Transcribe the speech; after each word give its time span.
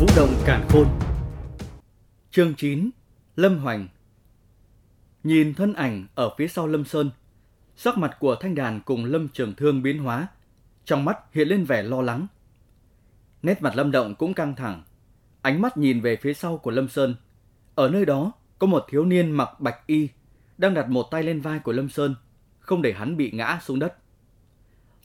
Vũ 0.00 0.06
Đồng 0.16 0.34
cản 0.44 0.66
khôn 0.68 0.86
Chương 2.30 2.54
9 2.54 2.90
Lâm 3.36 3.58
Hoành 3.58 3.88
Nhìn 5.24 5.54
thân 5.54 5.72
ảnh 5.72 6.06
ở 6.14 6.34
phía 6.38 6.48
sau 6.48 6.66
Lâm 6.66 6.84
Sơn, 6.84 7.10
sắc 7.76 7.98
mặt 7.98 8.16
của 8.20 8.36
thanh 8.40 8.54
đàn 8.54 8.80
cùng 8.80 9.04
Lâm 9.04 9.28
Trường 9.28 9.54
Thương 9.54 9.82
biến 9.82 9.98
hóa, 9.98 10.28
trong 10.84 11.04
mắt 11.04 11.18
hiện 11.32 11.48
lên 11.48 11.64
vẻ 11.64 11.82
lo 11.82 12.02
lắng. 12.02 12.26
Nét 13.42 13.62
mặt 13.62 13.76
Lâm 13.76 13.90
Động 13.90 14.14
cũng 14.14 14.34
căng 14.34 14.54
thẳng, 14.54 14.82
ánh 15.42 15.62
mắt 15.62 15.76
nhìn 15.76 16.00
về 16.00 16.16
phía 16.16 16.34
sau 16.34 16.58
của 16.58 16.70
Lâm 16.70 16.88
Sơn. 16.88 17.14
Ở 17.74 17.88
nơi 17.88 18.06
đó 18.06 18.32
có 18.58 18.66
một 18.66 18.84
thiếu 18.88 19.04
niên 19.04 19.30
mặc 19.30 19.60
bạch 19.60 19.86
y, 19.86 20.08
đang 20.58 20.74
đặt 20.74 20.88
một 20.88 21.02
tay 21.10 21.22
lên 21.22 21.40
vai 21.40 21.58
của 21.58 21.72
Lâm 21.72 21.88
Sơn, 21.88 22.14
không 22.60 22.82
để 22.82 22.92
hắn 22.92 23.16
bị 23.16 23.30
ngã 23.30 23.60
xuống 23.64 23.78
đất. 23.78 23.96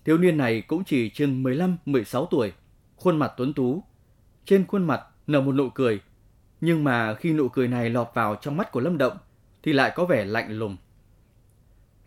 Thiếu 0.05 0.17
niên 0.17 0.37
này 0.37 0.61
cũng 0.61 0.83
chỉ 0.83 1.09
chừng 1.09 1.43
15-16 1.43 2.25
tuổi, 2.25 2.53
khuôn 2.95 3.17
mặt 3.17 3.33
tuấn 3.37 3.53
tú. 3.53 3.83
Trên 4.45 4.65
khuôn 4.67 4.83
mặt 4.83 5.01
nở 5.27 5.41
một 5.41 5.55
nụ 5.55 5.69
cười, 5.69 6.01
nhưng 6.61 6.83
mà 6.83 7.15
khi 7.15 7.33
nụ 7.33 7.49
cười 7.49 7.67
này 7.67 7.89
lọt 7.89 8.07
vào 8.13 8.35
trong 8.35 8.57
mắt 8.57 8.71
của 8.71 8.79
Lâm 8.79 8.97
Động 8.97 9.17
thì 9.63 9.73
lại 9.73 9.91
có 9.95 10.05
vẻ 10.05 10.25
lạnh 10.25 10.51
lùng. 10.51 10.77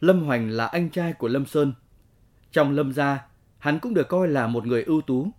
Lâm 0.00 0.22
Hoành 0.22 0.50
là 0.50 0.66
anh 0.66 0.90
trai 0.90 1.12
của 1.12 1.28
Lâm 1.28 1.46
Sơn. 1.46 1.72
Trong 2.52 2.72
Lâm 2.72 2.92
gia, 2.92 3.26
hắn 3.58 3.78
cũng 3.78 3.94
được 3.94 4.08
coi 4.08 4.28
là 4.28 4.46
một 4.46 4.66
người 4.66 4.82
ưu 4.82 5.00
tú. 5.00 5.30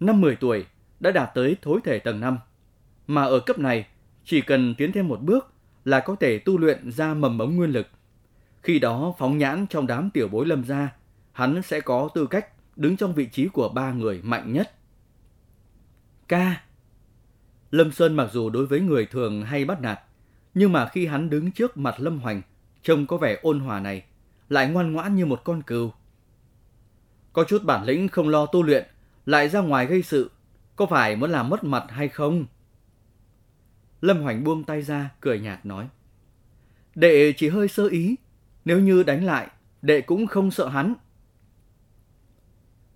Năm 0.00 0.20
10 0.20 0.36
tuổi 0.36 0.66
đã 1.00 1.10
đạt 1.10 1.30
tới 1.34 1.56
thối 1.62 1.80
thể 1.84 1.98
tầng 1.98 2.20
5. 2.20 2.38
Mà 3.06 3.22
ở 3.22 3.40
cấp 3.40 3.58
này, 3.58 3.86
chỉ 4.24 4.40
cần 4.40 4.74
tiến 4.74 4.92
thêm 4.92 5.08
một 5.08 5.20
bước 5.20 5.52
là 5.84 6.00
có 6.00 6.16
thể 6.20 6.38
tu 6.38 6.58
luyện 6.58 6.92
ra 6.92 7.14
mầm 7.14 7.38
mống 7.38 7.56
nguyên 7.56 7.70
lực. 7.70 7.86
Khi 8.62 8.78
đó 8.78 9.14
phóng 9.18 9.38
nhãn 9.38 9.66
trong 9.66 9.86
đám 9.86 10.10
tiểu 10.10 10.28
bối 10.28 10.46
Lâm 10.46 10.64
gia, 10.64 10.92
hắn 11.32 11.62
sẽ 11.62 11.80
có 11.80 12.08
tư 12.14 12.26
cách 12.26 12.46
đứng 12.76 12.96
trong 12.96 13.14
vị 13.14 13.26
trí 13.26 13.48
của 13.48 13.68
ba 13.68 13.92
người 13.92 14.20
mạnh 14.22 14.52
nhất. 14.52 14.72
Ca 16.32 16.60
Lâm 17.70 17.92
Sơn 17.92 18.16
mặc 18.16 18.28
dù 18.32 18.50
đối 18.50 18.66
với 18.66 18.80
người 18.80 19.06
thường 19.06 19.42
hay 19.42 19.64
bắt 19.64 19.80
nạt, 19.80 20.00
nhưng 20.54 20.72
mà 20.72 20.88
khi 20.88 21.06
hắn 21.06 21.30
đứng 21.30 21.52
trước 21.52 21.76
mặt 21.76 21.94
Lâm 21.98 22.18
Hoành, 22.18 22.42
trông 22.82 23.06
có 23.06 23.16
vẻ 23.16 23.38
ôn 23.42 23.60
hòa 23.60 23.80
này, 23.80 24.04
lại 24.48 24.70
ngoan 24.70 24.92
ngoãn 24.92 25.14
như 25.14 25.26
một 25.26 25.40
con 25.44 25.62
cừu. 25.62 25.92
Có 27.32 27.44
chút 27.44 27.64
bản 27.64 27.84
lĩnh 27.84 28.08
không 28.08 28.28
lo 28.28 28.46
tu 28.46 28.62
luyện, 28.62 28.86
lại 29.26 29.48
ra 29.48 29.60
ngoài 29.60 29.86
gây 29.86 30.02
sự, 30.02 30.30
có 30.76 30.86
phải 30.86 31.16
muốn 31.16 31.30
làm 31.30 31.48
mất 31.48 31.64
mặt 31.64 31.84
hay 31.88 32.08
không? 32.08 32.46
Lâm 34.00 34.22
Hoành 34.22 34.44
buông 34.44 34.64
tay 34.64 34.82
ra, 34.82 35.10
cười 35.20 35.40
nhạt 35.40 35.66
nói. 35.66 35.88
Đệ 36.94 37.32
chỉ 37.36 37.48
hơi 37.48 37.68
sơ 37.68 37.88
ý, 37.88 38.16
nếu 38.64 38.80
như 38.80 39.02
đánh 39.02 39.24
lại, 39.24 39.48
đệ 39.82 40.00
cũng 40.00 40.26
không 40.26 40.50
sợ 40.50 40.68
hắn. 40.68 40.94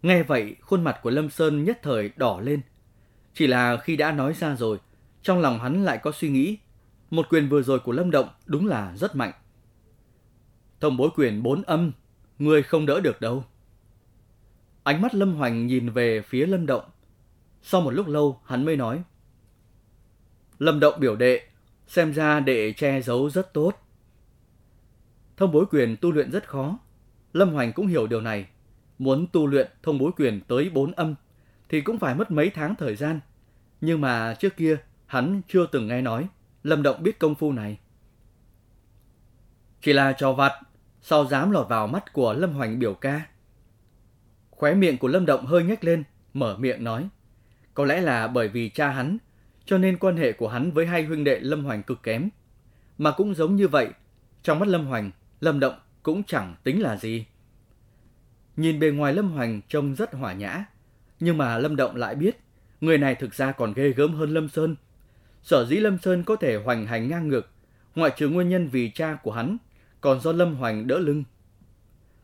Nghe 0.02 0.22
vậy, 0.22 0.56
khuôn 0.60 0.84
mặt 0.84 0.98
của 1.02 1.10
Lâm 1.10 1.30
Sơn 1.30 1.64
nhất 1.64 1.78
thời 1.82 2.10
đỏ 2.16 2.40
lên. 2.40 2.60
Chỉ 3.36 3.46
là 3.46 3.76
khi 3.76 3.96
đã 3.96 4.12
nói 4.12 4.34
ra 4.34 4.56
rồi, 4.56 4.78
trong 5.22 5.40
lòng 5.40 5.58
hắn 5.58 5.84
lại 5.84 5.98
có 5.98 6.12
suy 6.12 6.28
nghĩ. 6.28 6.58
Một 7.10 7.26
quyền 7.30 7.48
vừa 7.48 7.62
rồi 7.62 7.78
của 7.78 7.92
Lâm 7.92 8.10
Động 8.10 8.28
đúng 8.46 8.66
là 8.66 8.96
rất 8.96 9.16
mạnh. 9.16 9.32
Thông 10.80 10.96
bối 10.96 11.10
quyền 11.16 11.42
bốn 11.42 11.62
âm, 11.62 11.92
người 12.38 12.62
không 12.62 12.86
đỡ 12.86 13.00
được 13.00 13.20
đâu. 13.20 13.44
Ánh 14.82 15.02
mắt 15.02 15.14
Lâm 15.14 15.34
Hoành 15.34 15.66
nhìn 15.66 15.90
về 15.90 16.22
phía 16.22 16.46
Lâm 16.46 16.66
Động. 16.66 16.84
Sau 17.62 17.80
một 17.80 17.90
lúc 17.90 18.06
lâu, 18.06 18.40
hắn 18.44 18.64
mới 18.64 18.76
nói. 18.76 19.02
Lâm 20.58 20.80
Động 20.80 21.00
biểu 21.00 21.16
đệ, 21.16 21.40
xem 21.86 22.12
ra 22.12 22.40
đệ 22.40 22.72
che 22.72 23.02
giấu 23.02 23.30
rất 23.30 23.54
tốt. 23.54 23.72
Thông 25.36 25.52
bối 25.52 25.64
quyền 25.70 25.96
tu 25.96 26.12
luyện 26.12 26.30
rất 26.30 26.48
khó. 26.48 26.78
Lâm 27.32 27.52
Hoành 27.52 27.72
cũng 27.72 27.86
hiểu 27.86 28.06
điều 28.06 28.20
này. 28.20 28.46
Muốn 28.98 29.26
tu 29.32 29.46
luyện 29.46 29.70
thông 29.82 29.98
bối 29.98 30.12
quyền 30.16 30.40
tới 30.40 30.70
bốn 30.70 30.92
âm 30.92 31.14
thì 31.68 31.80
cũng 31.80 31.98
phải 31.98 32.14
mất 32.14 32.30
mấy 32.30 32.50
tháng 32.50 32.74
thời 32.74 32.96
gian. 32.96 33.20
Nhưng 33.80 34.00
mà 34.00 34.34
trước 34.34 34.56
kia 34.56 34.76
hắn 35.06 35.40
chưa 35.48 35.66
từng 35.66 35.86
nghe 35.86 36.02
nói 36.02 36.28
Lâm 36.62 36.82
Động 36.82 37.02
biết 37.02 37.18
công 37.18 37.34
phu 37.34 37.52
này. 37.52 37.78
Chỉ 39.82 39.92
là 39.92 40.12
trò 40.12 40.32
vặt, 40.32 40.52
sao 41.02 41.24
dám 41.26 41.50
lọt 41.50 41.68
vào 41.68 41.86
mắt 41.86 42.12
của 42.12 42.32
Lâm 42.32 42.52
Hoành 42.52 42.78
biểu 42.78 42.94
ca. 42.94 43.26
Khóe 44.50 44.74
miệng 44.74 44.98
của 44.98 45.08
Lâm 45.08 45.26
Động 45.26 45.46
hơi 45.46 45.64
nhếch 45.64 45.84
lên, 45.84 46.04
mở 46.34 46.56
miệng 46.58 46.84
nói. 46.84 47.08
Có 47.74 47.84
lẽ 47.84 48.00
là 48.00 48.26
bởi 48.26 48.48
vì 48.48 48.68
cha 48.68 48.88
hắn, 48.90 49.18
cho 49.64 49.78
nên 49.78 49.98
quan 49.98 50.16
hệ 50.16 50.32
của 50.32 50.48
hắn 50.48 50.70
với 50.70 50.86
hai 50.86 51.04
huynh 51.04 51.24
đệ 51.24 51.40
Lâm 51.40 51.64
Hoành 51.64 51.82
cực 51.82 52.02
kém. 52.02 52.28
Mà 52.98 53.10
cũng 53.10 53.34
giống 53.34 53.56
như 53.56 53.68
vậy, 53.68 53.88
trong 54.42 54.58
mắt 54.58 54.68
Lâm 54.68 54.86
Hoành, 54.86 55.10
Lâm 55.40 55.60
Động 55.60 55.74
cũng 56.02 56.22
chẳng 56.24 56.54
tính 56.64 56.82
là 56.82 56.96
gì. 56.96 57.26
Nhìn 58.56 58.80
bề 58.80 58.90
ngoài 58.90 59.14
Lâm 59.14 59.30
Hoành 59.30 59.60
trông 59.68 59.94
rất 59.94 60.14
hỏa 60.14 60.32
nhã, 60.32 60.64
nhưng 61.20 61.38
mà 61.38 61.58
Lâm 61.58 61.76
Động 61.76 61.96
lại 61.96 62.14
biết, 62.14 62.40
người 62.80 62.98
này 62.98 63.14
thực 63.14 63.34
ra 63.34 63.52
còn 63.52 63.72
ghê 63.72 63.88
gớm 63.88 64.14
hơn 64.14 64.34
Lâm 64.34 64.48
Sơn. 64.48 64.76
Sở 65.42 65.66
dĩ 65.66 65.76
Lâm 65.76 65.98
Sơn 65.98 66.24
có 66.24 66.36
thể 66.36 66.56
hoành 66.56 66.86
hành 66.86 67.08
ngang 67.08 67.28
ngược, 67.28 67.48
ngoại 67.94 68.12
trừ 68.16 68.28
nguyên 68.28 68.48
nhân 68.48 68.68
vì 68.68 68.90
cha 68.94 69.18
của 69.22 69.32
hắn, 69.32 69.56
còn 70.00 70.20
do 70.20 70.32
Lâm 70.32 70.54
Hoành 70.54 70.86
đỡ 70.86 70.98
lưng. 70.98 71.24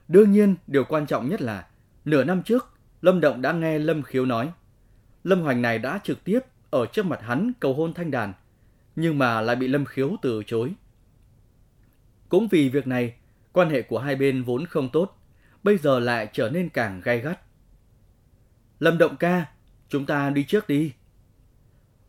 Đương 0.09 0.33
nhiên, 0.33 0.55
điều 0.67 0.85
quan 0.85 1.07
trọng 1.07 1.29
nhất 1.29 1.43
là, 1.43 1.67
nửa 2.05 2.25
năm 2.25 2.43
trước, 2.43 2.69
Lâm 3.03 3.21
Động 3.21 3.43
đã 3.43 3.53
nghe 3.53 3.79
Lâm 3.79 4.03
Khiếu 4.03 4.27
nói. 4.27 4.53
Lâm 5.25 5.41
Hoành 5.41 5.63
này 5.63 5.79
đã 5.79 6.01
trực 6.05 6.25
tiếp 6.25 6.41
ở 6.71 6.87
trước 6.87 7.07
mặt 7.07 7.21
hắn 7.23 7.53
cầu 7.61 7.75
hôn 7.75 7.95
thanh 7.95 8.11
đàn, 8.11 8.33
nhưng 8.97 9.19
mà 9.19 9.41
lại 9.41 9.57
bị 9.57 9.69
Lâm 9.69 9.85
Khiếu 9.85 10.17
từ 10.23 10.43
chối. 10.47 10.73
Cũng 12.29 12.49
vì 12.49 12.69
việc 12.69 12.87
này, 12.87 13.15
quan 13.53 13.71
hệ 13.71 13.83
của 13.83 13.99
hai 13.99 14.17
bên 14.17 14.43
vốn 14.43 14.67
không 14.67 14.89
tốt, 14.89 15.19
bây 15.63 15.79
giờ 15.79 15.99
lại 15.99 16.29
trở 16.33 16.49
nên 16.49 16.69
càng 16.69 17.01
gay 17.05 17.21
gắt. 17.21 17.41
Lâm 18.83 18.99
Động 18.99 19.17
ca, 19.17 19.47
chúng 19.89 20.07
ta 20.07 20.31
đi 20.31 20.45
trước 20.45 20.69
đi. 20.69 20.93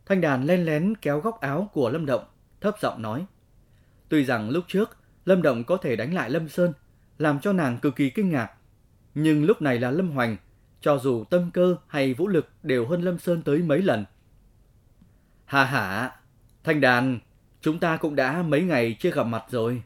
Thanh 0.06 0.20
đàn 0.20 0.44
len 0.44 0.64
lén 0.64 0.94
kéo 1.02 1.20
góc 1.20 1.40
áo 1.40 1.70
của 1.72 1.90
Lâm 1.90 2.06
Động, 2.06 2.24
thấp 2.60 2.74
giọng 2.80 3.02
nói. 3.02 3.26
Tuy 4.08 4.24
rằng 4.24 4.50
lúc 4.50 4.64
trước, 4.68 4.96
Lâm 5.24 5.42
Động 5.42 5.64
có 5.64 5.76
thể 5.76 5.96
đánh 5.96 6.14
lại 6.14 6.30
Lâm 6.30 6.48
Sơn, 6.48 6.72
làm 7.18 7.40
cho 7.40 7.52
nàng 7.52 7.78
cực 7.78 7.96
kỳ 7.96 8.10
kinh 8.10 8.30
ngạc. 8.30 8.52
Nhưng 9.14 9.44
lúc 9.44 9.62
này 9.62 9.78
là 9.78 9.90
Lâm 9.90 10.10
Hoành, 10.10 10.36
cho 10.80 10.98
dù 10.98 11.24
tâm 11.24 11.50
cơ 11.50 11.76
hay 11.88 12.14
vũ 12.14 12.28
lực 12.28 12.48
đều 12.62 12.86
hơn 12.86 13.02
Lâm 13.02 13.18
Sơn 13.18 13.42
tới 13.42 13.58
mấy 13.58 13.82
lần. 13.82 14.04
Hà 15.44 15.64
hả, 15.64 16.10
Thanh 16.64 16.80
đàn, 16.80 17.18
chúng 17.60 17.78
ta 17.78 17.96
cũng 17.96 18.16
đã 18.16 18.42
mấy 18.42 18.62
ngày 18.62 18.96
chưa 19.00 19.10
gặp 19.10 19.24
mặt 19.24 19.44
rồi. 19.50 19.82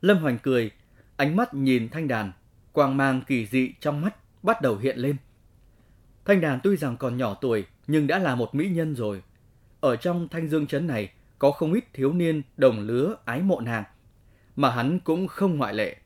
Lâm 0.00 0.18
Hoành 0.18 0.38
cười, 0.38 0.70
ánh 1.16 1.36
mắt 1.36 1.54
nhìn 1.54 1.88
thanh 1.88 2.08
đàn, 2.08 2.32
quang 2.72 2.96
mang 2.96 3.22
kỳ 3.26 3.46
dị 3.46 3.72
trong 3.80 4.00
mắt 4.00 4.14
bắt 4.46 4.62
đầu 4.62 4.76
hiện 4.76 4.98
lên. 4.98 5.16
Thanh 6.24 6.40
đàn 6.40 6.60
tuy 6.62 6.76
rằng 6.76 6.96
còn 6.96 7.16
nhỏ 7.16 7.34
tuổi 7.40 7.66
nhưng 7.86 8.06
đã 8.06 8.18
là 8.18 8.34
một 8.34 8.54
mỹ 8.54 8.68
nhân 8.68 8.94
rồi. 8.94 9.22
Ở 9.80 9.96
trong 9.96 10.28
thanh 10.28 10.48
dương 10.48 10.66
trấn 10.66 10.86
này 10.86 11.10
có 11.38 11.50
không 11.50 11.72
ít 11.72 11.84
thiếu 11.92 12.12
niên 12.12 12.42
đồng 12.56 12.80
lứa 12.80 13.16
ái 13.24 13.42
mộ 13.42 13.60
nàng, 13.60 13.84
mà 14.56 14.70
hắn 14.70 15.00
cũng 15.00 15.28
không 15.28 15.56
ngoại 15.56 15.74
lệ. 15.74 15.96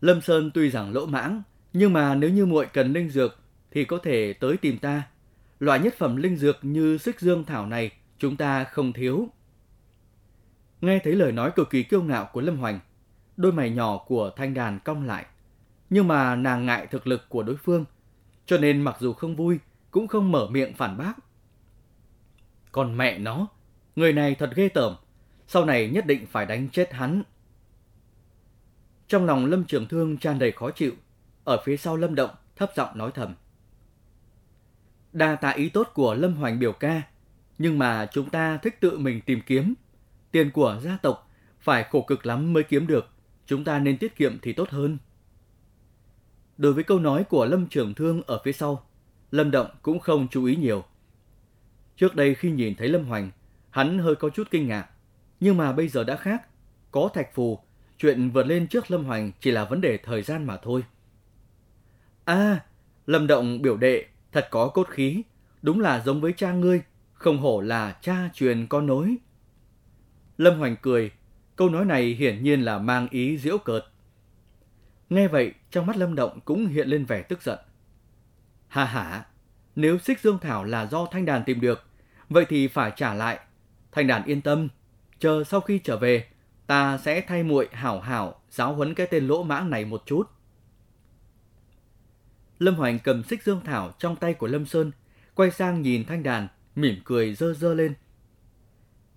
Lâm 0.00 0.20
Sơn 0.20 0.50
tuy 0.54 0.70
rằng 0.70 0.92
lỗ 0.92 1.06
mãng, 1.06 1.42
nhưng 1.72 1.92
mà 1.92 2.14
nếu 2.14 2.30
như 2.30 2.46
muội 2.46 2.66
cần 2.72 2.92
linh 2.92 3.10
dược 3.10 3.38
thì 3.70 3.84
có 3.84 3.98
thể 3.98 4.32
tới 4.32 4.56
tìm 4.56 4.78
ta. 4.78 5.02
Loại 5.60 5.80
nhất 5.80 5.94
phẩm 5.98 6.16
linh 6.16 6.36
dược 6.36 6.56
như 6.62 6.98
xích 6.98 7.20
dương 7.20 7.44
thảo 7.44 7.66
này 7.66 7.90
chúng 8.18 8.36
ta 8.36 8.64
không 8.64 8.92
thiếu. 8.92 9.28
Nghe 10.80 11.00
thấy 11.04 11.12
lời 11.14 11.32
nói 11.32 11.50
cực 11.56 11.70
kỳ 11.70 11.82
kiêu 11.82 12.02
ngạo 12.02 12.30
của 12.32 12.40
Lâm 12.40 12.56
Hoành, 12.56 12.80
đôi 13.36 13.52
mày 13.52 13.70
nhỏ 13.70 13.98
của 14.06 14.30
thanh 14.36 14.54
đàn 14.54 14.78
cong 14.78 15.06
lại. 15.06 15.26
Nhưng 15.92 16.08
mà 16.08 16.36
nàng 16.36 16.66
ngại 16.66 16.86
thực 16.86 17.06
lực 17.06 17.28
của 17.28 17.42
đối 17.42 17.56
phương, 17.56 17.84
cho 18.46 18.58
nên 18.58 18.82
mặc 18.82 18.96
dù 19.00 19.12
không 19.12 19.36
vui, 19.36 19.58
cũng 19.90 20.08
không 20.08 20.32
mở 20.32 20.46
miệng 20.50 20.74
phản 20.74 20.96
bác. 20.96 21.12
Còn 22.72 22.96
mẹ 22.96 23.18
nó, 23.18 23.46
người 23.96 24.12
này 24.12 24.34
thật 24.34 24.50
ghê 24.54 24.68
tởm, 24.68 24.96
sau 25.46 25.64
này 25.64 25.90
nhất 25.90 26.06
định 26.06 26.26
phải 26.26 26.46
đánh 26.46 26.68
chết 26.68 26.92
hắn. 26.92 27.22
Trong 29.08 29.24
lòng 29.24 29.46
Lâm 29.46 29.64
Trường 29.64 29.88
Thương 29.88 30.16
tràn 30.16 30.38
đầy 30.38 30.52
khó 30.52 30.70
chịu, 30.70 30.92
ở 31.44 31.62
phía 31.64 31.76
sau 31.76 31.96
Lâm 31.96 32.14
Động 32.14 32.30
thấp 32.56 32.70
giọng 32.76 32.98
nói 32.98 33.10
thầm. 33.14 33.34
Đa 35.12 35.36
tạ 35.36 35.50
ý 35.50 35.68
tốt 35.68 35.88
của 35.94 36.14
Lâm 36.14 36.34
Hoành 36.34 36.58
biểu 36.58 36.72
ca, 36.72 37.02
nhưng 37.58 37.78
mà 37.78 38.06
chúng 38.12 38.30
ta 38.30 38.56
thích 38.56 38.80
tự 38.80 38.98
mình 38.98 39.20
tìm 39.20 39.40
kiếm. 39.46 39.74
Tiền 40.30 40.50
của 40.50 40.78
gia 40.82 40.96
tộc 41.02 41.30
phải 41.60 41.84
khổ 41.84 42.02
cực 42.02 42.26
lắm 42.26 42.52
mới 42.52 42.62
kiếm 42.62 42.86
được, 42.86 43.08
chúng 43.46 43.64
ta 43.64 43.78
nên 43.78 43.98
tiết 43.98 44.16
kiệm 44.16 44.38
thì 44.42 44.52
tốt 44.52 44.70
hơn. 44.70 44.98
Đối 46.58 46.72
với 46.72 46.84
câu 46.84 46.98
nói 46.98 47.24
của 47.24 47.46
Lâm 47.46 47.66
Trường 47.66 47.94
Thương 47.94 48.22
ở 48.22 48.40
phía 48.44 48.52
sau, 48.52 48.86
Lâm 49.30 49.50
Động 49.50 49.66
cũng 49.82 50.00
không 50.00 50.28
chú 50.30 50.44
ý 50.44 50.56
nhiều. 50.56 50.84
Trước 51.96 52.14
đây 52.16 52.34
khi 52.34 52.50
nhìn 52.50 52.74
thấy 52.74 52.88
Lâm 52.88 53.04
Hoành, 53.04 53.30
hắn 53.70 53.98
hơi 53.98 54.14
có 54.14 54.30
chút 54.30 54.48
kinh 54.50 54.68
ngạc, 54.68 54.88
nhưng 55.40 55.56
mà 55.56 55.72
bây 55.72 55.88
giờ 55.88 56.04
đã 56.04 56.16
khác. 56.16 56.42
Có 56.90 57.10
thạch 57.14 57.34
phù, 57.34 57.58
chuyện 57.98 58.30
vượt 58.30 58.46
lên 58.46 58.66
trước 58.66 58.90
Lâm 58.90 59.04
Hoành 59.04 59.32
chỉ 59.40 59.50
là 59.50 59.64
vấn 59.64 59.80
đề 59.80 59.98
thời 59.98 60.22
gian 60.22 60.46
mà 60.46 60.56
thôi. 60.56 60.84
À, 62.24 62.60
Lâm 63.06 63.26
Động 63.26 63.62
biểu 63.62 63.76
đệ, 63.76 64.04
thật 64.32 64.48
có 64.50 64.68
cốt 64.68 64.88
khí, 64.88 65.22
đúng 65.62 65.80
là 65.80 66.02
giống 66.04 66.20
với 66.20 66.32
cha 66.36 66.52
ngươi, 66.52 66.82
không 67.12 67.38
hổ 67.38 67.60
là 67.60 67.96
cha 68.00 68.30
truyền 68.34 68.66
con 68.66 68.86
nối. 68.86 69.16
Lâm 70.38 70.58
Hoành 70.58 70.76
cười, 70.82 71.10
câu 71.56 71.68
nói 71.68 71.84
này 71.84 72.04
hiển 72.04 72.42
nhiên 72.42 72.62
là 72.62 72.78
mang 72.78 73.08
ý 73.10 73.38
diễu 73.38 73.58
cợt. 73.58 73.84
Nghe 75.12 75.28
vậy, 75.28 75.52
trong 75.70 75.86
mắt 75.86 75.96
Lâm 75.96 76.14
Động 76.14 76.40
cũng 76.44 76.66
hiện 76.66 76.88
lên 76.88 77.04
vẻ 77.04 77.22
tức 77.22 77.42
giận. 77.42 77.58
Hà 78.68 78.84
hả, 78.84 79.26
nếu 79.76 79.98
xích 79.98 80.20
dương 80.20 80.38
thảo 80.38 80.64
là 80.64 80.86
do 80.86 81.06
thanh 81.10 81.24
đàn 81.24 81.44
tìm 81.44 81.60
được, 81.60 81.84
vậy 82.28 82.44
thì 82.48 82.68
phải 82.68 82.92
trả 82.96 83.14
lại. 83.14 83.38
Thanh 83.92 84.06
đàn 84.06 84.24
yên 84.24 84.40
tâm, 84.40 84.68
chờ 85.18 85.44
sau 85.44 85.60
khi 85.60 85.78
trở 85.78 85.96
về, 85.96 86.26
ta 86.66 86.98
sẽ 86.98 87.20
thay 87.20 87.42
muội 87.42 87.68
hảo 87.72 88.00
hảo 88.00 88.40
giáo 88.50 88.74
huấn 88.74 88.94
cái 88.94 89.06
tên 89.06 89.26
lỗ 89.26 89.42
mãng 89.42 89.70
này 89.70 89.84
một 89.84 90.02
chút. 90.06 90.22
Lâm 92.58 92.74
Hoành 92.74 92.98
cầm 92.98 93.22
xích 93.22 93.42
dương 93.42 93.60
thảo 93.64 93.92
trong 93.98 94.16
tay 94.16 94.34
của 94.34 94.46
Lâm 94.46 94.66
Sơn, 94.66 94.90
quay 95.34 95.50
sang 95.50 95.82
nhìn 95.82 96.04
thanh 96.04 96.22
đàn, 96.22 96.48
mỉm 96.76 96.94
cười 97.04 97.34
dơ 97.34 97.54
dơ 97.54 97.74
lên. 97.74 97.94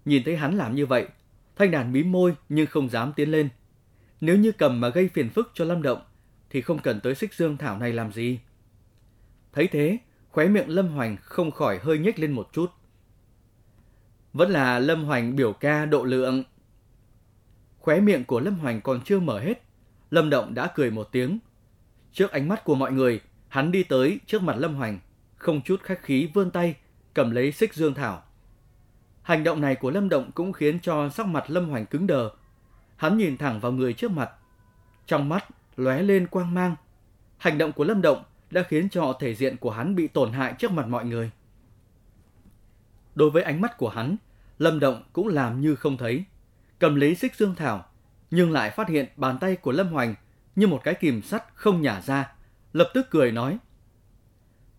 Nhìn 0.06 0.24
thấy 0.26 0.38
hắn 0.38 0.56
làm 0.58 0.76
như 0.76 0.86
vậy, 0.86 1.08
thanh 1.56 1.72
đàn 1.72 1.92
mím 1.92 2.12
môi 2.12 2.36
nhưng 2.50 2.68
không 2.68 2.90
dám 2.90 3.14
tiến 3.16 3.32
lên. 3.32 3.50
Nếu 4.22 4.38
như 4.38 4.52
cầm 4.52 4.82
mà 4.82 4.90
gây 4.90 5.10
phiền 5.14 5.30
phức 5.30 5.52
cho 5.54 5.66
Lâm 5.66 5.82
Động, 5.82 6.02
thì 6.50 6.62
không 6.62 6.80
cần 6.80 7.00
tới 7.00 7.16
xích 7.16 7.34
dương 7.34 7.58
thảo 7.58 7.80
này 7.80 7.94
làm 7.94 8.12
gì. 8.12 8.40
Thấy 9.54 9.68
thế, 9.68 9.98
khóe 10.30 10.48
miệng 10.48 10.70
Lâm 10.70 10.88
Hoành 10.88 11.18
không 11.22 11.52
khỏi 11.52 11.80
hơi 11.82 12.00
nhếch 12.00 12.20
lên 12.20 12.32
một 12.32 12.50
chút. 12.54 12.72
Vẫn 14.34 14.52
là 14.52 14.80
Lâm 14.80 15.04
Hoành 15.04 15.36
biểu 15.36 15.54
ca 15.54 15.86
độ 15.86 16.04
lượng. 16.04 16.44
Khóe 17.80 18.00
miệng 18.00 18.26
của 18.26 18.40
Lâm 18.40 18.56
Hoành 18.56 18.82
còn 18.82 19.02
chưa 19.06 19.20
mở 19.20 19.40
hết, 19.40 19.64
Lâm 20.12 20.30
Động 20.30 20.54
đã 20.54 20.72
cười 20.76 20.92
một 20.92 21.08
tiếng. 21.12 21.40
Trước 22.12 22.32
ánh 22.32 22.48
mắt 22.48 22.64
của 22.64 22.76
mọi 22.76 22.92
người, 22.92 23.22
hắn 23.48 23.72
đi 23.72 23.84
tới 23.84 24.20
trước 24.26 24.42
mặt 24.42 24.56
Lâm 24.58 24.76
Hoành, 24.76 25.00
không 25.36 25.62
chút 25.62 25.82
khách 25.84 26.04
khí 26.04 26.30
vươn 26.34 26.52
tay, 26.52 26.76
cầm 27.14 27.32
lấy 27.32 27.52
xích 27.52 27.74
dương 27.74 27.94
thảo. 27.94 28.24
Hành 29.22 29.44
động 29.44 29.62
này 29.62 29.76
của 29.76 29.92
Lâm 29.92 30.10
Động 30.10 30.32
cũng 30.36 30.54
khiến 30.54 30.80
cho 30.80 31.10
sắc 31.10 31.28
mặt 31.28 31.44
Lâm 31.48 31.70
Hoành 31.70 31.86
cứng 31.86 32.08
đờ. 32.08 32.30
Hắn 32.96 33.18
nhìn 33.18 33.38
thẳng 33.38 33.60
vào 33.60 33.72
người 33.72 33.94
trước 33.94 34.12
mặt. 34.12 34.32
Trong 35.06 35.30
mắt 35.30 35.46
lóe 35.76 36.02
lên 36.02 36.28
quang 36.28 36.54
mang. 36.54 36.76
Hành 37.38 37.58
động 37.58 37.72
của 37.72 37.84
Lâm 37.84 38.02
Động 38.02 38.24
đã 38.52 38.64
khiến 38.64 38.90
cho 38.90 39.18
thể 39.20 39.36
diện 39.36 39.58
của 39.58 39.72
hắn 39.72 39.96
bị 39.96 40.08
tổn 40.08 40.32
hại 40.32 40.54
trước 40.60 40.72
mặt 40.72 40.88
mọi 40.88 41.06
người. 41.06 41.32
Đối 43.16 43.30
với 43.30 43.44
ánh 43.44 43.62
mắt 43.62 43.78
của 43.78 43.90
hắn, 43.90 44.16
Lâm 44.58 44.80
Động 44.80 45.04
cũng 45.14 45.28
làm 45.28 45.62
như 45.62 45.76
không 45.76 45.98
thấy. 45.98 46.24
Cầm 46.80 46.96
lấy 46.96 47.16
xích 47.16 47.36
dương 47.36 47.56
thảo, 47.56 47.86
nhưng 48.32 48.52
lại 48.52 48.70
phát 48.70 48.90
hiện 48.90 49.06
bàn 49.16 49.38
tay 49.42 49.56
của 49.56 49.72
Lâm 49.72 49.88
Hoành 49.88 50.16
như 50.56 50.68
một 50.68 50.82
cái 50.84 50.94
kìm 50.94 51.22
sắt 51.22 51.44
không 51.56 51.82
nhả 51.82 52.02
ra, 52.02 52.34
lập 52.74 52.92
tức 52.94 53.08
cười 53.10 53.32
nói. 53.32 53.58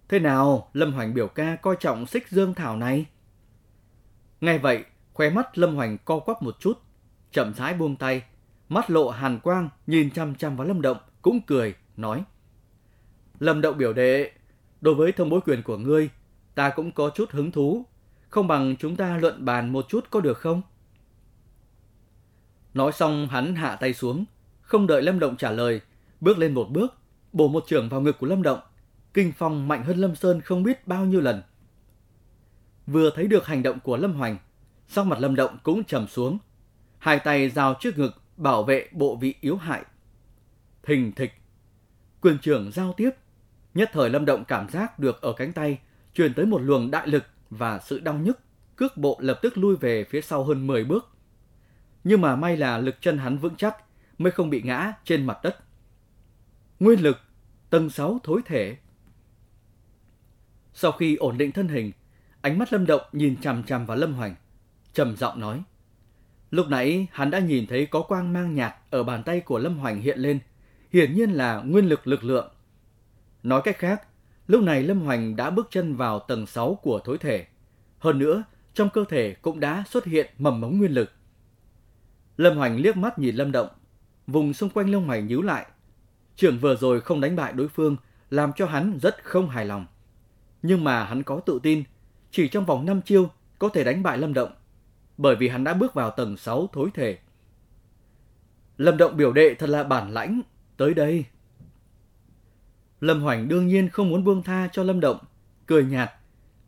Thế 0.08 0.18
nào, 0.18 0.70
Lâm 0.72 0.92
Hoành 0.92 1.14
biểu 1.14 1.28
ca 1.28 1.56
coi 1.56 1.76
trọng 1.80 2.06
xích 2.06 2.28
dương 2.30 2.54
thảo 2.54 2.76
này? 2.76 3.06
Ngay 4.40 4.58
vậy, 4.58 4.84
khóe 5.12 5.30
mắt 5.30 5.58
Lâm 5.58 5.74
Hoành 5.76 5.98
co 5.98 6.18
quắp 6.18 6.42
một 6.42 6.56
chút, 6.60 6.78
chậm 7.36 7.54
rãi 7.54 7.74
buông 7.74 7.96
tay, 7.96 8.22
mắt 8.68 8.90
lộ 8.90 9.08
hàn 9.08 9.40
quang 9.40 9.68
nhìn 9.86 10.10
chăm 10.10 10.34
chăm 10.34 10.56
vào 10.56 10.66
Lâm 10.66 10.82
Động, 10.82 10.96
cũng 11.22 11.40
cười, 11.46 11.74
nói. 11.96 12.24
Lâm 13.40 13.60
Động 13.60 13.78
biểu 13.78 13.92
đệ, 13.92 14.30
đối 14.80 14.94
với 14.94 15.12
thông 15.12 15.30
bối 15.30 15.40
quyền 15.44 15.62
của 15.62 15.76
ngươi, 15.76 16.08
ta 16.54 16.70
cũng 16.70 16.92
có 16.92 17.10
chút 17.14 17.30
hứng 17.30 17.52
thú, 17.52 17.84
không 18.28 18.48
bằng 18.48 18.76
chúng 18.78 18.96
ta 18.96 19.18
luận 19.18 19.44
bàn 19.44 19.72
một 19.72 19.86
chút 19.88 20.06
có 20.10 20.20
được 20.20 20.38
không? 20.38 20.62
Nói 22.74 22.92
xong 22.92 23.28
hắn 23.28 23.54
hạ 23.54 23.76
tay 23.80 23.94
xuống, 23.94 24.24
không 24.60 24.86
đợi 24.86 25.02
Lâm 25.02 25.18
Động 25.18 25.36
trả 25.36 25.50
lời, 25.50 25.80
bước 26.20 26.38
lên 26.38 26.54
một 26.54 26.70
bước, 26.70 26.94
bổ 27.32 27.48
một 27.48 27.64
trường 27.68 27.88
vào 27.88 28.00
ngực 28.00 28.18
của 28.18 28.26
Lâm 28.26 28.42
Động. 28.42 28.60
Kinh 29.14 29.32
phong 29.38 29.68
mạnh 29.68 29.84
hơn 29.84 29.96
Lâm 29.96 30.16
Sơn 30.16 30.40
không 30.40 30.62
biết 30.62 30.86
bao 30.86 31.04
nhiêu 31.04 31.20
lần. 31.20 31.42
Vừa 32.86 33.10
thấy 33.10 33.26
được 33.26 33.46
hành 33.46 33.62
động 33.62 33.80
của 33.80 33.96
Lâm 33.96 34.12
Hoành, 34.12 34.38
sắc 34.88 35.06
mặt 35.06 35.20
Lâm 35.20 35.34
Động 35.34 35.58
cũng 35.62 35.84
trầm 35.84 36.06
xuống. 36.06 36.38
Hai 37.06 37.18
tay 37.18 37.50
giao 37.50 37.74
trước 37.80 37.98
ngực 37.98 38.22
bảo 38.36 38.62
vệ 38.62 38.88
bộ 38.92 39.16
vị 39.16 39.34
yếu 39.40 39.56
hại. 39.56 39.84
Thình 40.82 41.12
thịch. 41.12 41.32
Quyền 42.20 42.38
trưởng 42.38 42.72
giao 42.72 42.92
tiếp. 42.92 43.10
Nhất 43.74 43.90
thời 43.92 44.10
Lâm 44.10 44.24
Động 44.24 44.44
cảm 44.44 44.68
giác 44.68 44.98
được 44.98 45.22
ở 45.22 45.32
cánh 45.32 45.52
tay 45.52 45.78
truyền 46.14 46.34
tới 46.34 46.46
một 46.46 46.58
luồng 46.58 46.90
đại 46.90 47.06
lực 47.06 47.24
và 47.50 47.78
sự 47.78 48.00
đau 48.00 48.14
nhức. 48.14 48.38
Cước 48.76 48.96
bộ 48.96 49.18
lập 49.20 49.38
tức 49.42 49.58
lui 49.58 49.76
về 49.76 50.04
phía 50.04 50.20
sau 50.20 50.44
hơn 50.44 50.66
10 50.66 50.84
bước. 50.84 51.16
Nhưng 52.04 52.20
mà 52.20 52.36
may 52.36 52.56
là 52.56 52.78
lực 52.78 52.96
chân 53.00 53.18
hắn 53.18 53.38
vững 53.38 53.56
chắc 53.56 53.76
mới 54.18 54.32
không 54.32 54.50
bị 54.50 54.62
ngã 54.62 54.92
trên 55.04 55.26
mặt 55.26 55.38
đất. 55.42 55.56
Nguyên 56.80 57.00
lực, 57.00 57.18
tầng 57.70 57.90
6 57.90 58.18
thối 58.22 58.40
thể. 58.44 58.76
Sau 60.74 60.92
khi 60.92 61.16
ổn 61.16 61.38
định 61.38 61.52
thân 61.52 61.68
hình, 61.68 61.92
ánh 62.40 62.58
mắt 62.58 62.72
Lâm 62.72 62.86
Động 62.86 63.02
nhìn 63.12 63.36
chằm 63.40 63.62
chằm 63.62 63.86
vào 63.86 63.96
Lâm 63.96 64.12
Hoành, 64.12 64.34
trầm 64.92 65.16
giọng 65.16 65.40
nói. 65.40 65.62
Lúc 66.50 66.68
nãy 66.68 67.06
hắn 67.12 67.30
đã 67.30 67.38
nhìn 67.38 67.66
thấy 67.66 67.86
có 67.86 68.02
quang 68.02 68.32
mang 68.32 68.54
nhạt 68.54 68.74
ở 68.90 69.02
bàn 69.02 69.22
tay 69.22 69.40
của 69.40 69.58
Lâm 69.58 69.78
Hoành 69.78 70.00
hiện 70.00 70.18
lên, 70.18 70.38
hiển 70.92 71.14
nhiên 71.14 71.30
là 71.30 71.60
nguyên 71.60 71.88
lực 71.88 72.06
lực 72.06 72.24
lượng. 72.24 72.48
Nói 73.42 73.62
cách 73.64 73.78
khác, 73.78 74.02
lúc 74.46 74.62
này 74.62 74.82
Lâm 74.82 75.00
Hoành 75.00 75.36
đã 75.36 75.50
bước 75.50 75.68
chân 75.70 75.96
vào 75.96 76.18
tầng 76.18 76.46
6 76.46 76.74
của 76.82 77.00
thối 77.04 77.18
thể. 77.18 77.46
Hơn 77.98 78.18
nữa, 78.18 78.42
trong 78.74 78.88
cơ 78.90 79.04
thể 79.08 79.36
cũng 79.42 79.60
đã 79.60 79.84
xuất 79.90 80.04
hiện 80.04 80.30
mầm 80.38 80.60
mống 80.60 80.78
nguyên 80.78 80.92
lực. 80.92 81.12
Lâm 82.36 82.56
Hoành 82.56 82.76
liếc 82.76 82.96
mắt 82.96 83.18
nhìn 83.18 83.36
Lâm 83.36 83.52
Động, 83.52 83.68
vùng 84.26 84.54
xung 84.54 84.70
quanh 84.70 84.90
lông 84.90 85.06
mày 85.06 85.22
nhíu 85.22 85.42
lại. 85.42 85.66
Trưởng 86.36 86.58
vừa 86.58 86.76
rồi 86.76 87.00
không 87.00 87.20
đánh 87.20 87.36
bại 87.36 87.52
đối 87.52 87.68
phương, 87.68 87.96
làm 88.30 88.52
cho 88.56 88.66
hắn 88.66 88.98
rất 89.02 89.24
không 89.24 89.48
hài 89.48 89.64
lòng. 89.64 89.86
Nhưng 90.62 90.84
mà 90.84 91.04
hắn 91.04 91.22
có 91.22 91.40
tự 91.40 91.58
tin, 91.62 91.84
chỉ 92.30 92.48
trong 92.48 92.66
vòng 92.66 92.86
5 92.86 93.02
chiêu 93.02 93.30
có 93.58 93.68
thể 93.68 93.84
đánh 93.84 94.02
bại 94.02 94.18
Lâm 94.18 94.34
Động, 94.34 94.52
bởi 95.18 95.36
vì 95.36 95.48
hắn 95.48 95.64
đã 95.64 95.74
bước 95.74 95.94
vào 95.94 96.10
tầng 96.10 96.36
6 96.36 96.68
thối 96.72 96.90
thể. 96.94 97.18
Lâm 98.76 98.96
Động 98.96 99.16
biểu 99.16 99.32
đệ 99.32 99.54
thật 99.54 99.68
là 99.68 99.84
bản 99.84 100.12
lãnh, 100.12 100.40
tới 100.76 100.94
đây. 100.94 101.24
Lâm 103.00 103.22
Hoành 103.22 103.48
đương 103.48 103.66
nhiên 103.66 103.88
không 103.88 104.10
muốn 104.10 104.24
buông 104.24 104.42
tha 104.42 104.68
cho 104.72 104.82
Lâm 104.82 105.00
Động, 105.00 105.18
cười 105.66 105.84
nhạt, 105.84 106.10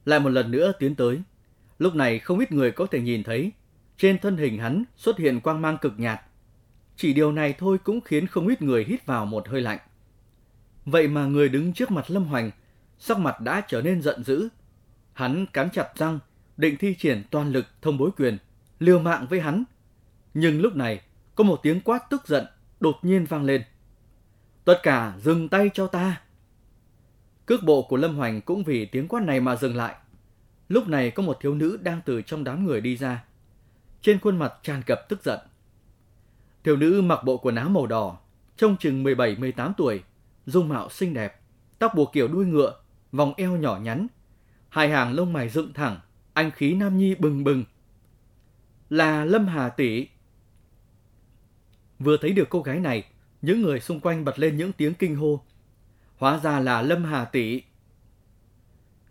lại 0.05 0.21
một 0.21 0.29
lần 0.29 0.51
nữa 0.51 0.73
tiến 0.79 0.95
tới. 0.95 1.23
Lúc 1.79 1.95
này 1.95 2.19
không 2.19 2.39
ít 2.39 2.53
người 2.53 2.71
có 2.71 2.87
thể 2.87 3.01
nhìn 3.01 3.23
thấy, 3.23 3.53
trên 3.97 4.19
thân 4.19 4.37
hình 4.37 4.59
hắn 4.59 4.85
xuất 4.97 5.19
hiện 5.19 5.41
quang 5.41 5.63
mang 5.63 5.79
cực 5.81 5.99
nhạt. 5.99 6.21
Chỉ 6.97 7.13
điều 7.13 7.33
này 7.33 7.55
thôi 7.59 7.79
cũng 7.85 8.01
khiến 8.01 8.27
không 8.27 8.49
ít 8.49 8.63
người 8.63 8.85
hít 8.85 9.07
vào 9.07 9.27
một 9.27 9.49
hơi 9.49 9.61
lạnh. 9.61 9.79
Vậy 10.85 11.09
mà 11.09 11.27
người 11.27 11.49
đứng 11.49 11.73
trước 11.73 11.91
mặt 11.91 12.11
Lâm 12.11 12.25
Hoành, 12.25 12.51
sắc 12.99 13.19
mặt 13.19 13.41
đã 13.41 13.61
trở 13.69 13.83
nên 13.83 14.03
giận 14.03 14.25
dữ. 14.25 14.49
Hắn 15.13 15.47
cắn 15.47 15.71
chặt 15.71 15.89
răng, 15.97 16.19
định 16.59 16.77
thi 16.77 16.95
triển 16.95 17.23
toàn 17.31 17.53
lực 17.53 17.67
thông 17.83 17.99
bối 17.99 18.11
quyền, 18.17 18.39
liều 18.79 18.99
mạng 18.99 19.27
với 19.31 19.41
hắn. 19.41 19.65
Nhưng 20.35 20.61
lúc 20.61 20.77
này, 20.77 21.01
có 21.35 21.45
một 21.45 21.61
tiếng 21.63 21.81
quát 21.81 22.11
tức 22.11 22.29
giận 22.29 22.47
đột 22.81 22.97
nhiên 23.03 23.25
vang 23.25 23.45
lên. 23.45 23.63
Tất 24.65 24.81
cả 24.83 25.15
dừng 25.19 25.49
tay 25.49 25.71
cho 25.75 25.87
ta. 25.87 26.21
Cước 27.47 27.63
bộ 27.63 27.83
của 27.83 27.97
Lâm 27.97 28.17
Hoành 28.17 28.41
cũng 28.41 28.65
vì 28.65 28.87
tiếng 28.87 29.09
quát 29.09 29.23
này 29.23 29.41
mà 29.41 29.57
dừng 29.57 29.77
lại. 29.77 29.95
Lúc 30.69 30.89
này 30.89 31.11
có 31.11 31.23
một 31.23 31.37
thiếu 31.41 31.55
nữ 31.55 31.79
đang 31.83 32.01
từ 32.05 32.23
trong 32.23 32.45
đám 32.45 32.65
người 32.65 32.81
đi 32.81 32.97
ra. 32.97 33.25
Trên 34.03 34.21
khuôn 34.21 34.37
mặt 34.37 34.53
tràn 34.63 34.83
cập 34.83 35.09
tức 35.09 35.25
giận. 35.25 35.39
Thiếu 36.65 36.77
nữ 36.77 37.03
mặc 37.03 37.25
bộ 37.25 37.37
quần 37.37 37.55
áo 37.55 37.69
màu 37.69 37.87
đỏ, 37.87 38.19
trông 38.57 38.77
chừng 38.77 39.05
17-18 39.05 39.73
tuổi, 39.77 40.03
dung 40.47 40.69
mạo 40.69 40.91
xinh 40.91 41.15
đẹp, 41.15 41.41
tóc 41.79 41.93
buộc 41.95 42.13
kiểu 42.13 42.29
đuôi 42.29 42.47
ngựa, 42.47 42.81
vòng 43.13 43.33
eo 43.37 43.57
nhỏ 43.57 43.79
nhắn, 43.83 44.07
hai 44.69 44.89
hàng 44.89 45.15
lông 45.15 45.33
mày 45.33 45.49
dựng 45.49 45.73
thẳng, 45.73 46.01
anh 46.39 46.51
khí 46.51 46.75
nam 46.75 46.99
nhi 46.99 47.15
bừng 47.15 47.45
bừng. 47.45 47.65
Là 48.91 49.25
Lâm 49.25 49.47
Hà 49.47 49.69
tỷ. 49.69 50.09
Vừa 51.99 52.17
thấy 52.17 52.33
được 52.33 52.49
cô 52.51 52.63
gái 52.63 52.81
này, 52.81 53.05
những 53.43 53.63
người 53.63 53.81
xung 53.81 54.01
quanh 54.01 54.25
bật 54.25 54.39
lên 54.39 54.57
những 54.57 54.73
tiếng 54.73 54.95
kinh 54.95 55.17
hô. 55.17 55.41
Hóa 56.17 56.39
ra 56.39 56.61
là 56.61 56.83
Lâm 56.83 57.05
Hà 57.05 57.25
tỷ. 57.25 57.63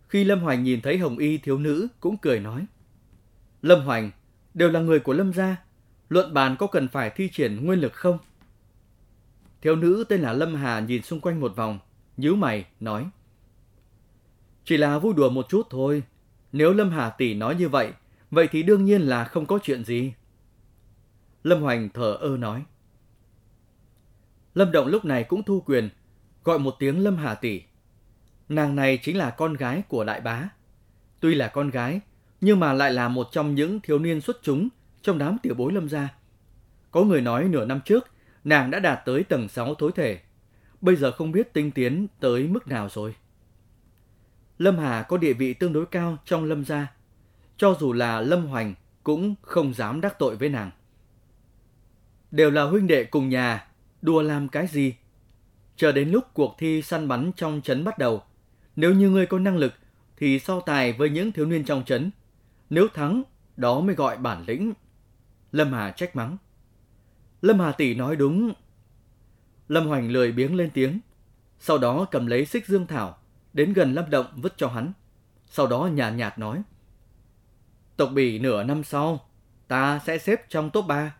Khi 0.08 0.24
Lâm 0.24 0.40
Hoành 0.40 0.64
nhìn 0.64 0.80
thấy 0.80 0.98
Hồng 0.98 1.18
Y 1.18 1.38
thiếu 1.38 1.58
nữ 1.58 1.88
cũng 2.00 2.16
cười 2.16 2.40
nói. 2.40 2.66
Lâm 3.62 3.84
Hoành, 3.84 4.10
đều 4.54 4.70
là 4.70 4.80
người 4.80 5.00
của 5.00 5.12
Lâm 5.12 5.32
gia, 5.32 5.56
luận 6.08 6.34
bàn 6.34 6.56
có 6.58 6.66
cần 6.66 6.88
phải 6.88 7.10
thi 7.10 7.30
triển 7.32 7.66
nguyên 7.66 7.80
lực 7.80 7.92
không? 7.92 8.18
Thiếu 9.62 9.76
nữ 9.76 10.04
tên 10.08 10.20
là 10.20 10.32
Lâm 10.32 10.54
Hà 10.54 10.80
nhìn 10.80 11.02
xung 11.02 11.20
quanh 11.20 11.40
một 11.40 11.56
vòng, 11.56 11.78
nhíu 12.16 12.36
mày, 12.36 12.66
nói. 12.80 13.10
Chỉ 14.64 14.76
là 14.76 14.98
vui 14.98 15.14
đùa 15.14 15.30
một 15.30 15.46
chút 15.48 15.66
thôi. 15.70 16.02
Nếu 16.52 16.72
Lâm 16.72 16.90
Hà 16.90 17.10
tỷ 17.10 17.34
nói 17.34 17.54
như 17.54 17.68
vậy, 17.68 17.92
vậy 18.30 18.48
thì 18.50 18.62
đương 18.62 18.84
nhiên 18.84 19.00
là 19.00 19.24
không 19.24 19.46
có 19.46 19.58
chuyện 19.62 19.84
gì. 19.84 20.14
Lâm 21.42 21.60
Hoành 21.60 21.88
thở 21.94 22.12
ơ 22.12 22.36
nói. 22.36 22.64
Lâm 24.54 24.72
Động 24.72 24.86
lúc 24.86 25.04
này 25.04 25.24
cũng 25.24 25.42
thu 25.42 25.62
quyền, 25.66 25.88
gọi 26.44 26.58
một 26.58 26.76
tiếng 26.78 27.04
Lâm 27.04 27.16
Hà 27.16 27.34
tỷ. 27.34 27.62
Nàng 28.48 28.76
này 28.76 28.98
chính 29.02 29.16
là 29.16 29.30
con 29.30 29.54
gái 29.54 29.82
của 29.88 30.04
đại 30.04 30.20
bá. 30.20 30.48
Tuy 31.20 31.34
là 31.34 31.48
con 31.48 31.70
gái, 31.70 32.00
nhưng 32.40 32.60
mà 32.60 32.72
lại 32.72 32.92
là 32.92 33.08
một 33.08 33.28
trong 33.32 33.54
những 33.54 33.80
thiếu 33.80 33.98
niên 33.98 34.20
xuất 34.20 34.38
chúng 34.42 34.68
trong 35.02 35.18
đám 35.18 35.36
tiểu 35.42 35.54
bối 35.54 35.72
Lâm 35.72 35.88
gia. 35.88 36.08
Có 36.90 37.04
người 37.04 37.20
nói 37.20 37.44
nửa 37.44 37.64
năm 37.64 37.80
trước, 37.84 38.06
nàng 38.44 38.70
đã 38.70 38.78
đạt 38.78 38.98
tới 39.04 39.24
tầng 39.24 39.48
6 39.48 39.74
thối 39.74 39.90
thể. 39.94 40.20
Bây 40.80 40.96
giờ 40.96 41.10
không 41.10 41.32
biết 41.32 41.52
tinh 41.52 41.70
tiến 41.70 42.06
tới 42.20 42.42
mức 42.42 42.68
nào 42.68 42.88
rồi. 42.92 43.14
Lâm 44.58 44.78
Hà 44.78 45.02
có 45.02 45.16
địa 45.16 45.32
vị 45.32 45.54
tương 45.54 45.72
đối 45.72 45.86
cao 45.86 46.16
trong 46.24 46.44
Lâm 46.44 46.64
gia. 46.64 46.92
Cho 47.56 47.76
dù 47.80 47.92
là 47.92 48.20
Lâm 48.20 48.46
Hoành 48.46 48.74
cũng 49.02 49.34
không 49.42 49.74
dám 49.74 50.00
đắc 50.00 50.18
tội 50.18 50.36
với 50.36 50.48
nàng. 50.48 50.70
Đều 52.30 52.50
là 52.50 52.62
huynh 52.62 52.86
đệ 52.86 53.04
cùng 53.04 53.28
nhà, 53.28 53.66
đùa 54.02 54.22
làm 54.22 54.48
cái 54.48 54.66
gì? 54.66 54.94
Chờ 55.76 55.92
đến 55.92 56.10
lúc 56.10 56.24
cuộc 56.34 56.54
thi 56.58 56.82
săn 56.82 57.08
bắn 57.08 57.32
trong 57.36 57.60
trấn 57.64 57.84
bắt 57.84 57.98
đầu, 57.98 58.22
nếu 58.76 58.94
như 58.94 59.10
ngươi 59.10 59.26
có 59.26 59.38
năng 59.38 59.56
lực 59.56 59.74
thì 60.16 60.38
so 60.38 60.60
tài 60.60 60.92
với 60.92 61.10
những 61.10 61.32
thiếu 61.32 61.46
niên 61.46 61.64
trong 61.64 61.84
trấn. 61.84 62.10
Nếu 62.70 62.88
thắng, 62.94 63.22
đó 63.56 63.80
mới 63.80 63.94
gọi 63.94 64.16
bản 64.16 64.44
lĩnh. 64.46 64.72
Lâm 65.52 65.72
Hà 65.72 65.90
trách 65.90 66.16
mắng. 66.16 66.36
Lâm 67.42 67.60
Hà 67.60 67.72
tỷ 67.72 67.94
nói 67.94 68.16
đúng. 68.16 68.52
Lâm 69.68 69.86
Hoành 69.86 70.10
lười 70.10 70.32
biếng 70.32 70.54
lên 70.54 70.70
tiếng, 70.74 71.00
sau 71.58 71.78
đó 71.78 72.06
cầm 72.10 72.26
lấy 72.26 72.46
xích 72.46 72.66
dương 72.66 72.86
thảo, 72.86 73.17
đến 73.58 73.72
gần 73.72 73.94
Lâm 73.94 74.10
Động 74.10 74.26
vứt 74.36 74.54
cho 74.56 74.68
hắn. 74.68 74.92
Sau 75.46 75.66
đó 75.66 75.78
nhàn 75.78 75.96
nhạt, 75.96 76.14
nhạt 76.16 76.38
nói. 76.38 76.62
Tộc 77.96 78.10
bỉ 78.14 78.38
nửa 78.38 78.62
năm 78.62 78.84
sau, 78.84 79.28
ta 79.68 80.00
sẽ 80.06 80.18
xếp 80.18 80.48
trong 80.48 80.70
top 80.70 80.86
3. 80.86 81.14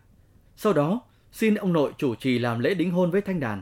Sau 0.55 0.73
đó, 0.73 1.01
xin 1.31 1.55
ông 1.55 1.73
nội 1.73 1.93
chủ 1.97 2.15
trì 2.15 2.39
làm 2.39 2.59
lễ 2.59 2.73
đính 2.73 2.91
hôn 2.91 3.11
với 3.11 3.21
Thanh 3.21 3.39
Đàn. 3.39 3.61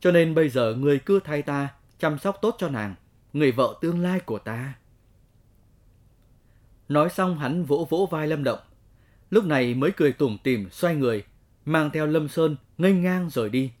Cho 0.00 0.12
nên 0.12 0.34
bây 0.34 0.48
giờ 0.48 0.74
người 0.74 0.98
cứ 0.98 1.20
thay 1.24 1.42
ta 1.42 1.68
chăm 1.98 2.18
sóc 2.18 2.38
tốt 2.42 2.56
cho 2.58 2.68
nàng, 2.68 2.94
người 3.32 3.52
vợ 3.52 3.78
tương 3.80 4.00
lai 4.00 4.20
của 4.20 4.38
ta. 4.38 4.74
Nói 6.88 7.10
xong 7.10 7.38
hắn 7.38 7.64
vỗ 7.64 7.86
vỗ 7.90 8.08
vai 8.10 8.26
Lâm 8.26 8.44
Động. 8.44 8.60
Lúc 9.30 9.44
này 9.44 9.74
mới 9.74 9.90
cười 9.96 10.12
tủm 10.12 10.36
tỉm 10.42 10.70
xoay 10.70 10.96
người, 10.96 11.24
mang 11.64 11.90
theo 11.90 12.06
Lâm 12.06 12.28
Sơn 12.28 12.56
nghênh 12.78 13.02
ngang 13.02 13.30
rồi 13.30 13.50
đi. 13.50 13.72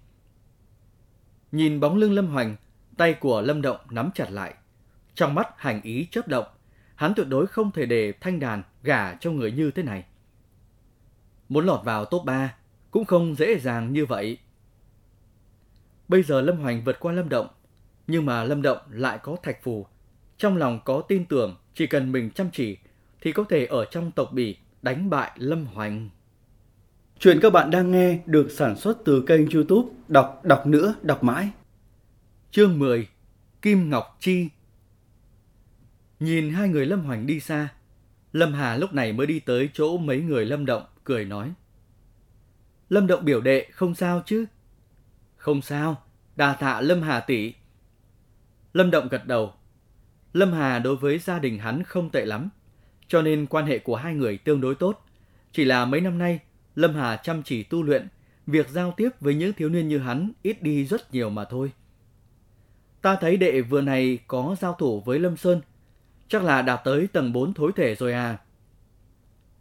Nhìn 1.52 1.80
bóng 1.80 1.96
lưng 1.96 2.12
Lâm 2.12 2.26
Hoành, 2.26 2.56
tay 3.00 3.14
của 3.14 3.40
Lâm 3.40 3.62
Động 3.62 3.76
nắm 3.90 4.10
chặt 4.14 4.30
lại. 4.30 4.54
Trong 5.14 5.34
mắt 5.34 5.48
hành 5.56 5.82
ý 5.82 6.06
chớp 6.10 6.28
động, 6.28 6.44
hắn 6.94 7.12
tuyệt 7.16 7.26
đối 7.28 7.46
không 7.46 7.70
thể 7.70 7.86
để 7.86 8.12
thanh 8.20 8.40
đàn 8.40 8.62
gả 8.82 9.14
cho 9.14 9.30
người 9.30 9.52
như 9.52 9.70
thế 9.70 9.82
này. 9.82 10.04
Muốn 11.48 11.66
lọt 11.66 11.84
vào 11.84 12.04
top 12.04 12.24
3 12.24 12.54
cũng 12.90 13.04
không 13.04 13.34
dễ 13.34 13.58
dàng 13.58 13.92
như 13.92 14.06
vậy. 14.06 14.38
Bây 16.08 16.22
giờ 16.22 16.40
Lâm 16.40 16.56
Hoành 16.56 16.84
vượt 16.84 17.00
qua 17.00 17.12
Lâm 17.12 17.28
Động, 17.28 17.48
nhưng 18.06 18.26
mà 18.26 18.44
Lâm 18.44 18.62
Động 18.62 18.78
lại 18.90 19.18
có 19.22 19.36
thạch 19.42 19.62
phù. 19.62 19.86
Trong 20.38 20.56
lòng 20.56 20.80
có 20.84 21.00
tin 21.00 21.24
tưởng 21.26 21.56
chỉ 21.74 21.86
cần 21.86 22.12
mình 22.12 22.30
chăm 22.30 22.50
chỉ 22.52 22.76
thì 23.20 23.32
có 23.32 23.44
thể 23.48 23.66
ở 23.66 23.84
trong 23.84 24.10
tộc 24.10 24.32
bỉ 24.32 24.56
đánh 24.82 25.10
bại 25.10 25.30
Lâm 25.36 25.66
Hoành. 25.66 26.08
Chuyện 27.18 27.38
các 27.42 27.52
bạn 27.52 27.70
đang 27.70 27.90
nghe 27.90 28.18
được 28.26 28.50
sản 28.50 28.76
xuất 28.76 28.98
từ 29.04 29.24
kênh 29.26 29.50
youtube 29.50 29.88
Đọc 30.08 30.40
Đọc 30.44 30.66
Nữa 30.66 30.94
Đọc 31.02 31.24
Mãi. 31.24 31.50
Chương 32.52 32.78
10 32.78 33.08
Kim 33.62 33.90
Ngọc 33.90 34.16
Chi 34.20 34.48
Nhìn 36.20 36.52
hai 36.52 36.68
người 36.68 36.86
Lâm 36.86 37.00
Hoành 37.00 37.26
đi 37.26 37.40
xa, 37.40 37.68
Lâm 38.32 38.52
Hà 38.52 38.76
lúc 38.76 38.92
này 38.92 39.12
mới 39.12 39.26
đi 39.26 39.40
tới 39.40 39.70
chỗ 39.72 39.98
mấy 39.98 40.20
người 40.20 40.46
Lâm 40.46 40.66
Động, 40.66 40.82
cười 41.04 41.24
nói. 41.24 41.52
Lâm 42.88 43.06
Động 43.06 43.24
biểu 43.24 43.40
đệ 43.40 43.66
không 43.72 43.94
sao 43.94 44.22
chứ? 44.26 44.44
Không 45.36 45.62
sao, 45.62 46.02
đà 46.36 46.54
tạ 46.54 46.80
Lâm 46.80 47.02
Hà 47.02 47.20
tỷ. 47.20 47.54
Lâm 48.72 48.90
Động 48.90 49.08
gật 49.08 49.26
đầu. 49.26 49.52
Lâm 50.32 50.52
Hà 50.52 50.78
đối 50.78 50.96
với 50.96 51.18
gia 51.18 51.38
đình 51.38 51.58
hắn 51.58 51.82
không 51.82 52.10
tệ 52.10 52.24
lắm, 52.24 52.48
cho 53.08 53.22
nên 53.22 53.46
quan 53.46 53.66
hệ 53.66 53.78
của 53.78 53.96
hai 53.96 54.14
người 54.14 54.38
tương 54.38 54.60
đối 54.60 54.74
tốt. 54.74 55.06
Chỉ 55.52 55.64
là 55.64 55.84
mấy 55.84 56.00
năm 56.00 56.18
nay, 56.18 56.40
Lâm 56.74 56.94
Hà 56.94 57.16
chăm 57.16 57.42
chỉ 57.42 57.62
tu 57.62 57.82
luyện, 57.82 58.08
việc 58.46 58.68
giao 58.68 58.94
tiếp 58.96 59.10
với 59.20 59.34
những 59.34 59.52
thiếu 59.52 59.68
niên 59.68 59.88
như 59.88 59.98
hắn 59.98 60.32
ít 60.42 60.62
đi 60.62 60.84
rất 60.84 61.14
nhiều 61.14 61.30
mà 61.30 61.44
thôi. 61.44 61.72
Ta 63.02 63.16
thấy 63.16 63.36
đệ 63.36 63.60
vừa 63.60 63.80
này 63.80 64.18
có 64.26 64.56
giao 64.60 64.74
thủ 64.74 65.00
với 65.00 65.18
Lâm 65.18 65.36
Sơn, 65.36 65.60
chắc 66.28 66.42
là 66.42 66.62
đạt 66.62 66.80
tới 66.84 67.06
tầng 67.06 67.32
4 67.32 67.54
thối 67.54 67.72
thể 67.76 67.94
rồi 67.94 68.12
à. 68.12 68.38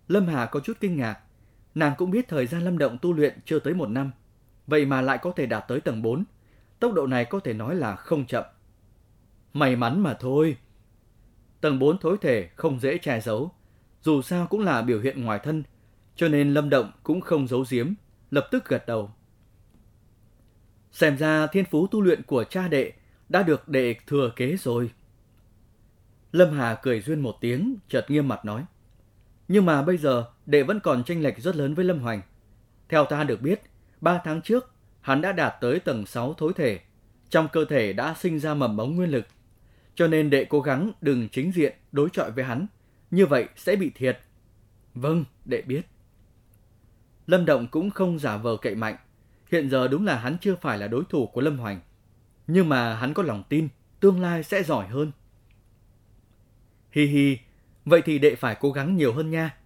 Lâm 0.07 0.27
Hà 0.27 0.45
có 0.45 0.59
chút 0.59 0.77
kinh 0.79 0.97
ngạc, 0.97 1.19
nàng 1.75 1.93
cũng 1.97 2.11
biết 2.11 2.27
thời 2.27 2.47
gian 2.47 2.61
Lâm 2.61 2.77
Động 2.77 2.97
tu 3.01 3.13
luyện 3.13 3.39
chưa 3.45 3.59
tới 3.59 3.73
một 3.73 3.89
năm, 3.89 4.11
vậy 4.67 4.85
mà 4.85 5.01
lại 5.01 5.17
có 5.21 5.31
thể 5.35 5.45
đạt 5.45 5.63
tới 5.67 5.81
tầng 5.81 6.01
4. 6.01 6.23
Tốc 6.79 6.93
độ 6.93 7.07
này 7.07 7.25
có 7.25 7.39
thể 7.39 7.53
nói 7.53 7.75
là 7.75 7.95
không 7.95 8.25
chậm. 8.25 8.43
May 9.53 9.75
mắn 9.75 9.99
mà 9.99 10.13
thôi. 10.13 10.57
Tầng 11.61 11.79
4 11.79 11.97
thối 11.97 12.17
thể 12.21 12.49
không 12.55 12.79
dễ 12.79 12.97
che 12.97 13.21
giấu, 13.21 13.51
dù 14.01 14.21
sao 14.21 14.47
cũng 14.47 14.61
là 14.61 14.81
biểu 14.81 14.99
hiện 15.01 15.23
ngoài 15.23 15.39
thân, 15.43 15.63
cho 16.15 16.27
nên 16.27 16.53
Lâm 16.53 16.69
Động 16.69 16.91
cũng 17.03 17.21
không 17.21 17.47
giấu 17.47 17.65
giếm, 17.69 17.93
lập 18.31 18.47
tức 18.51 18.69
gật 18.69 18.87
đầu. 18.87 19.11
Xem 20.91 21.17
ra 21.17 21.47
thiên 21.47 21.65
phú 21.65 21.87
tu 21.87 22.01
luyện 22.01 22.23
của 22.23 22.43
cha 22.43 22.67
đệ 22.67 22.93
đã 23.29 23.43
được 23.43 23.67
đệ 23.67 23.95
thừa 24.07 24.31
kế 24.35 24.57
rồi. 24.57 24.91
Lâm 26.31 26.51
Hà 26.51 26.75
cười 26.75 27.01
duyên 27.01 27.19
một 27.19 27.37
tiếng, 27.41 27.75
chợt 27.89 28.05
nghiêm 28.11 28.27
mặt 28.27 28.45
nói. 28.45 28.65
Nhưng 29.47 29.65
mà 29.65 29.81
bây 29.81 29.97
giờ 29.97 30.25
đệ 30.45 30.63
vẫn 30.63 30.79
còn 30.79 31.03
tranh 31.03 31.21
lệch 31.21 31.37
rất 31.39 31.55
lớn 31.55 31.73
với 31.73 31.85
Lâm 31.85 31.99
Hoành. 31.99 32.21
Theo 32.89 33.05
ta 33.05 33.23
được 33.23 33.41
biết, 33.41 33.61
ba 34.01 34.21
tháng 34.23 34.41
trước, 34.41 34.73
hắn 35.01 35.21
đã 35.21 35.31
đạt 35.31 35.53
tới 35.61 35.79
tầng 35.79 36.05
6 36.05 36.33
thối 36.33 36.53
thể. 36.55 36.79
Trong 37.29 37.47
cơ 37.53 37.65
thể 37.65 37.93
đã 37.93 38.13
sinh 38.13 38.39
ra 38.39 38.53
mầm 38.53 38.77
bóng 38.77 38.95
nguyên 38.95 39.09
lực. 39.09 39.25
Cho 39.95 40.07
nên 40.07 40.29
đệ 40.29 40.45
cố 40.45 40.61
gắng 40.61 40.91
đừng 41.01 41.29
chính 41.29 41.51
diện 41.51 41.73
đối 41.91 42.09
chọi 42.09 42.31
với 42.31 42.43
hắn. 42.43 42.67
Như 43.11 43.25
vậy 43.25 43.47
sẽ 43.55 43.75
bị 43.75 43.91
thiệt. 43.95 44.19
Vâng, 44.93 45.25
đệ 45.45 45.61
biết. 45.61 45.81
Lâm 47.27 47.45
Động 47.45 47.67
cũng 47.67 47.89
không 47.89 48.19
giả 48.19 48.37
vờ 48.37 48.57
cậy 48.57 48.75
mạnh. 48.75 48.95
Hiện 49.51 49.69
giờ 49.69 49.87
đúng 49.87 50.05
là 50.05 50.15
hắn 50.15 50.37
chưa 50.41 50.55
phải 50.55 50.77
là 50.77 50.87
đối 50.87 51.03
thủ 51.09 51.27
của 51.27 51.41
Lâm 51.41 51.57
Hoành. 51.57 51.79
Nhưng 52.51 52.69
mà 52.69 52.95
hắn 52.95 53.13
có 53.13 53.23
lòng 53.23 53.43
tin, 53.49 53.67
tương 53.99 54.21
lai 54.21 54.43
sẽ 54.43 54.63
giỏi 54.63 54.87
hơn. 54.87 55.11
Hi 56.91 57.05
hi, 57.05 57.37
vậy 57.85 58.01
thì 58.05 58.19
đệ 58.19 58.35
phải 58.35 58.57
cố 58.59 58.71
gắng 58.71 58.97
nhiều 58.97 59.13
hơn 59.13 59.29
nha. 59.29 59.57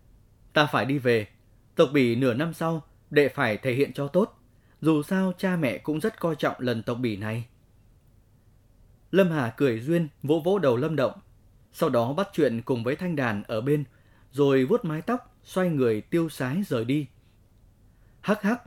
Ta 0.54 0.66
phải 0.66 0.86
đi 0.86 1.00
về. 1.00 1.28
Tộc 1.75 1.90
bỉ 1.94 2.16
nửa 2.16 2.34
năm 2.34 2.54
sau, 2.54 2.84
đệ 3.10 3.30
phải 3.30 3.58
thể 3.58 3.74
hiện 3.74 3.94
cho 3.94 4.08
tốt. 4.08 4.40
Dù 4.82 5.04
sao 5.04 5.34
cha 5.38 5.56
mẹ 5.56 5.78
cũng 5.78 6.00
rất 6.00 6.20
coi 6.20 6.36
trọng 6.36 6.56
lần 6.60 6.84
tộc 6.84 6.98
bỉ 7.02 7.18
này. 7.18 7.46
Lâm 9.12 9.32
Hà 9.32 9.54
cười 9.58 9.80
duyên, 9.80 10.08
vỗ 10.24 10.42
vỗ 10.46 10.60
đầu 10.60 10.78
Lâm 10.78 10.96
Động. 10.96 11.13
Sau 11.72 11.90
đó 11.90 12.13
bắt 12.13 12.30
chuyện 12.34 12.62
cùng 12.62 12.84
với 12.84 12.96
thanh 12.96 13.16
đàn 13.16 13.44
ở 13.44 13.62
bên, 13.62 13.84
rồi 14.32 14.66
vuốt 14.66 14.86
mái 14.86 15.02
tóc, 15.02 15.38
xoay 15.44 15.70
người 15.70 16.02
tiêu 16.02 16.30
sái 16.30 16.63
rời 16.68 16.86
đi. 16.86 17.08
Hắc 18.22 18.42
hắc, 18.42 18.62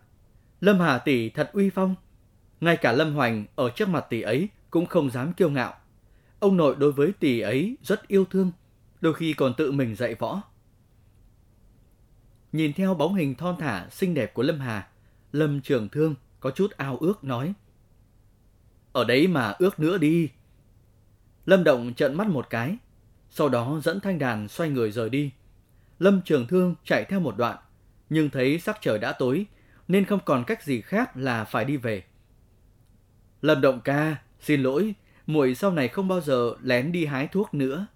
Lâm 0.60 0.80
Hà 0.80 0.98
tỷ 0.98 1.30
thật 1.30 1.50
uy 1.52 1.70
phong. 1.70 1.94
Ngay 2.60 2.76
cả 2.76 2.92
Lâm 2.92 3.14
Hoành 3.14 3.44
ở 3.56 3.70
trước 3.70 3.88
mặt 3.88 4.06
tỷ 4.10 4.22
ấy 4.22 4.48
cũng 4.70 4.86
không 4.86 5.10
dám 5.10 5.32
kiêu 5.32 5.50
ngạo. 5.50 5.74
Ông 6.40 6.56
nội 6.56 6.76
đối 6.78 6.92
với 6.92 7.12
tỷ 7.12 7.40
ấy 7.40 7.76
rất 7.82 8.08
yêu 8.08 8.24
thương, 8.24 8.52
đôi 9.00 9.14
khi 9.14 9.32
còn 9.32 9.54
tự 9.56 9.72
mình 9.72 9.94
dạy 9.94 10.14
võ. 10.14 10.42
Nhìn 12.52 12.72
theo 12.72 12.94
bóng 12.94 13.14
hình 13.14 13.34
thon 13.34 13.56
thả 13.58 13.88
xinh 13.90 14.14
đẹp 14.14 14.34
của 14.34 14.42
Lâm 14.42 14.60
Hà, 14.60 14.88
Lâm 15.32 15.60
Trường 15.60 15.88
Thương 15.88 16.14
có 16.40 16.50
chút 16.50 16.70
ao 16.70 16.96
ước 16.96 17.24
nói. 17.24 17.54
Ở 18.92 19.04
đấy 19.04 19.26
mà 19.26 19.54
ước 19.58 19.80
nữa 19.80 19.98
đi. 19.98 20.28
Lâm 21.46 21.64
Động 21.64 21.94
trợn 21.94 22.14
mắt 22.14 22.26
một 22.26 22.50
cái, 22.50 22.76
sau 23.30 23.48
đó 23.48 23.80
dẫn 23.84 24.00
thanh 24.00 24.18
đàn 24.18 24.48
xoay 24.48 24.70
người 24.70 24.90
rời 24.90 25.10
đi. 25.10 25.30
Lâm 25.98 26.22
Trường 26.22 26.46
Thương 26.46 26.74
chạy 26.84 27.04
theo 27.04 27.20
một 27.20 27.36
đoạn, 27.36 27.56
nhưng 28.10 28.30
thấy 28.30 28.58
sắc 28.58 28.78
trời 28.80 28.98
đã 28.98 29.12
tối, 29.12 29.46
nên 29.88 30.04
không 30.04 30.20
còn 30.24 30.44
cách 30.44 30.62
gì 30.62 30.80
khác 30.80 31.16
là 31.16 31.44
phải 31.44 31.64
đi 31.64 31.76
về. 31.76 32.04
Lâm 33.46 33.60
Động 33.60 33.80
ca, 33.80 34.16
xin 34.40 34.62
lỗi, 34.62 34.94
muội 35.26 35.54
sau 35.54 35.72
này 35.72 35.88
không 35.88 36.08
bao 36.08 36.20
giờ 36.20 36.54
lén 36.62 36.92
đi 36.92 37.06
hái 37.06 37.28
thuốc 37.28 37.54
nữa. 37.54 37.86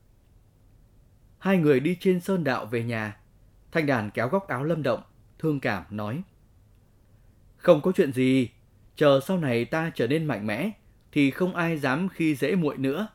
Hai 1.38 1.59
người 1.59 1.80
đi 1.80 1.97
trên 2.00 2.21
sơn 2.21 2.45
đạo 2.45 2.66
về 2.66 2.83
nhà, 2.83 3.16
thanh 3.73 3.87
đàn 3.87 4.11
kéo 4.11 4.28
góc 4.28 4.49
áo 4.49 4.64
Lâm 4.64 4.83
Động, 4.83 5.02
thương 5.38 5.61
cảm 5.61 5.85
nói. 5.90 6.23
Không 7.57 7.80
có 7.80 7.92
chuyện 7.92 8.12
gì, 8.12 8.49
chờ 8.97 9.21
sau 9.26 9.38
này 9.38 9.64
ta 9.64 9.90
trở 9.95 10.07
nên 10.07 10.25
mạnh 10.25 10.47
mẽ, 10.47 10.71
thì 11.12 11.30
không 11.30 11.54
ai 11.54 11.78
dám 11.78 12.09
khi 12.09 12.35
dễ 12.35 12.54
muội 12.54 12.78
nữa. 12.78 13.09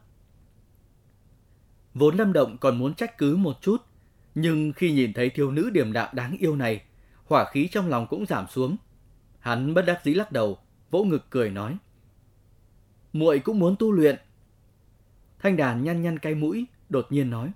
Vốn 1.94 2.16
Lâm 2.18 2.34
Động 2.34 2.58
còn 2.58 2.80
muốn 2.80 2.94
trách 2.94 3.18
cứ 3.18 3.36
một 3.36 3.62
chút, 3.62 3.78
nhưng 4.36 4.74
khi 4.74 4.92
nhìn 4.92 5.14
thấy 5.14 5.30
thiếu 5.30 5.52
nữ 5.52 5.70
điềm 5.70 5.94
đạm 5.94 6.10
đáng 6.14 6.38
yêu 6.40 6.56
này, 6.56 6.84
hỏa 7.26 7.46
khí 7.52 7.68
trong 7.72 7.88
lòng 7.88 8.08
cũng 8.08 8.26
giảm 8.26 8.48
xuống. 8.48 8.78
Hắn 9.40 9.74
bất 9.74 9.82
đắc 9.82 10.02
dĩ 10.04 10.14
lắc 10.14 10.32
đầu, 10.32 10.58
vỗ 10.92 11.04
ngực 11.04 11.26
cười 11.30 11.50
nói 11.50 11.78
muội 13.16 13.40
cũng 13.40 13.60
muốn 13.60 13.76
tu 13.80 13.92
luyện. 13.92 14.16
Thanh 15.40 15.58
đàn 15.58 15.84
nhăn 15.84 16.02
nhăn 16.02 16.20
cái 16.20 16.36
mũi, 16.36 16.66
đột 16.90 17.08
nhiên 17.10 17.30
nói. 17.30 17.52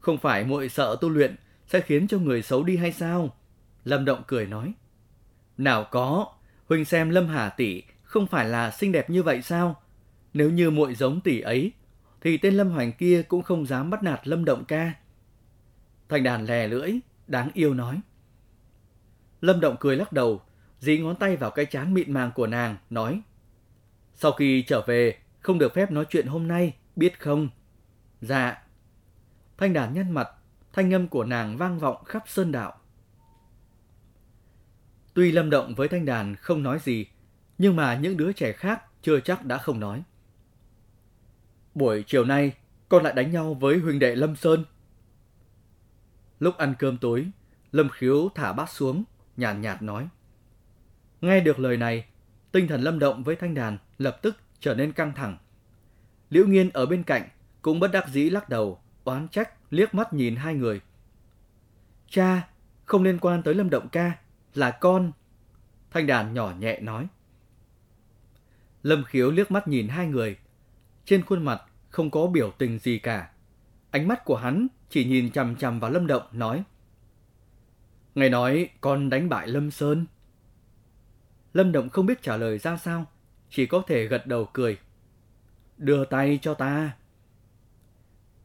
Không 0.00 0.18
phải 0.18 0.44
muội 0.44 0.68
sợ 0.68 0.96
tu 1.00 1.08
luyện 1.08 1.36
sẽ 1.66 1.80
khiến 1.80 2.08
cho 2.08 2.18
người 2.18 2.42
xấu 2.42 2.64
đi 2.64 2.76
hay 2.76 2.92
sao? 2.92 3.36
Lâm 3.84 4.04
Động 4.04 4.22
cười 4.26 4.46
nói. 4.46 4.74
Nào 5.58 5.86
có, 5.90 6.26
huynh 6.68 6.84
xem 6.84 7.10
Lâm 7.10 7.26
Hà 7.26 7.48
tỷ 7.48 7.82
không 8.02 8.26
phải 8.26 8.48
là 8.48 8.70
xinh 8.70 8.92
đẹp 8.92 9.10
như 9.10 9.22
vậy 9.22 9.42
sao? 9.42 9.82
Nếu 10.34 10.50
như 10.50 10.70
muội 10.70 10.94
giống 10.94 11.20
tỷ 11.20 11.40
ấy, 11.40 11.72
thì 12.20 12.36
tên 12.36 12.54
Lâm 12.54 12.70
Hoành 12.70 12.92
kia 12.92 13.22
cũng 13.22 13.42
không 13.42 13.66
dám 13.66 13.90
bắt 13.90 14.02
nạt 14.02 14.28
Lâm 14.28 14.44
Động 14.44 14.64
ca. 14.64 14.92
Thanh 16.08 16.22
đàn 16.22 16.44
lè 16.44 16.68
lưỡi, 16.68 16.92
đáng 17.26 17.50
yêu 17.54 17.74
nói. 17.74 18.00
Lâm 19.40 19.60
Động 19.60 19.76
cười 19.80 19.96
lắc 19.96 20.12
đầu, 20.12 20.40
dí 20.78 20.98
ngón 20.98 21.16
tay 21.16 21.36
vào 21.36 21.50
cái 21.50 21.66
chán 21.66 21.94
mịn 21.94 22.12
màng 22.12 22.32
của 22.34 22.46
nàng, 22.46 22.76
nói. 22.90 23.22
Sau 24.14 24.32
khi 24.32 24.62
trở 24.62 24.82
về, 24.86 25.18
không 25.40 25.58
được 25.58 25.74
phép 25.74 25.90
nói 25.90 26.04
chuyện 26.10 26.26
hôm 26.26 26.48
nay, 26.48 26.74
biết 26.96 27.20
không? 27.20 27.48
Dạ. 28.20 28.62
Thanh 29.58 29.72
đàn 29.72 29.94
nhăn 29.94 30.10
mặt, 30.10 30.28
thanh 30.72 30.94
âm 30.94 31.08
của 31.08 31.24
nàng 31.24 31.56
vang 31.56 31.78
vọng 31.78 32.04
khắp 32.04 32.22
sơn 32.26 32.52
đạo. 32.52 32.78
Tuy 35.14 35.32
Lâm 35.32 35.50
Động 35.50 35.74
với 35.74 35.88
thanh 35.88 36.04
đàn 36.04 36.36
không 36.36 36.62
nói 36.62 36.78
gì, 36.78 37.06
nhưng 37.58 37.76
mà 37.76 37.96
những 37.96 38.16
đứa 38.16 38.32
trẻ 38.32 38.52
khác 38.52 38.82
chưa 39.02 39.20
chắc 39.20 39.44
đã 39.44 39.58
không 39.58 39.80
nói. 39.80 40.02
Buổi 41.74 42.04
chiều 42.06 42.24
nay, 42.24 42.52
con 42.88 43.04
lại 43.04 43.12
đánh 43.12 43.32
nhau 43.32 43.54
với 43.54 43.78
huynh 43.78 43.98
đệ 43.98 44.16
Lâm 44.16 44.36
Sơn. 44.36 44.64
Lúc 46.40 46.56
ăn 46.56 46.74
cơm 46.78 46.98
tối, 46.98 47.26
Lâm 47.72 47.88
Khiếu 47.88 48.28
thả 48.34 48.52
bát 48.52 48.70
xuống, 48.70 49.04
nhàn 49.36 49.60
nhạt, 49.60 49.74
nhạt 49.74 49.82
nói. 49.82 50.08
Nghe 51.20 51.40
được 51.40 51.58
lời 51.58 51.76
này, 51.76 52.04
tinh 52.52 52.68
thần 52.68 52.80
Lâm 52.82 52.98
Động 52.98 53.22
với 53.22 53.36
Thanh 53.36 53.54
Đàn 53.54 53.78
lập 54.02 54.18
tức 54.22 54.36
trở 54.60 54.74
nên 54.74 54.92
căng 54.92 55.14
thẳng. 55.14 55.38
Liễu 56.30 56.46
Nghiên 56.46 56.70
ở 56.70 56.86
bên 56.86 57.02
cạnh 57.02 57.28
cũng 57.62 57.80
bất 57.80 57.88
đắc 57.92 58.08
dĩ 58.08 58.30
lắc 58.30 58.48
đầu, 58.48 58.80
oán 59.04 59.28
trách 59.28 59.50
liếc 59.70 59.94
mắt 59.94 60.12
nhìn 60.12 60.36
hai 60.36 60.54
người. 60.54 60.80
Cha, 62.08 62.48
không 62.84 63.02
liên 63.02 63.18
quan 63.18 63.42
tới 63.42 63.54
Lâm 63.54 63.70
Động 63.70 63.88
ca, 63.88 64.18
là 64.54 64.70
con. 64.70 65.12
Thanh 65.90 66.06
Đàn 66.06 66.34
nhỏ 66.34 66.52
nhẹ 66.58 66.80
nói. 66.80 67.06
Lâm 68.82 69.04
Khiếu 69.04 69.30
liếc 69.30 69.50
mắt 69.50 69.68
nhìn 69.68 69.88
hai 69.88 70.06
người. 70.06 70.36
Trên 71.04 71.24
khuôn 71.24 71.44
mặt 71.44 71.62
không 71.90 72.10
có 72.10 72.26
biểu 72.26 72.52
tình 72.58 72.78
gì 72.78 72.98
cả. 72.98 73.30
Ánh 73.90 74.08
mắt 74.08 74.24
của 74.24 74.36
hắn 74.36 74.66
chỉ 74.90 75.04
nhìn 75.04 75.30
chằm 75.30 75.56
chằm 75.56 75.80
vào 75.80 75.90
Lâm 75.90 76.06
Động 76.06 76.22
nói. 76.32 76.64
Ngài 78.14 78.30
nói 78.30 78.68
con 78.80 79.10
đánh 79.10 79.28
bại 79.28 79.48
Lâm 79.48 79.70
Sơn. 79.70 80.06
Lâm 81.54 81.72
Động 81.72 81.88
không 81.88 82.06
biết 82.06 82.22
trả 82.22 82.36
lời 82.36 82.58
ra 82.58 82.76
sao, 82.76 83.06
chỉ 83.52 83.66
có 83.66 83.82
thể 83.86 84.06
gật 84.06 84.26
đầu 84.26 84.48
cười. 84.52 84.78
Đưa 85.78 86.04
tay 86.04 86.38
cho 86.42 86.54
ta. 86.54 86.96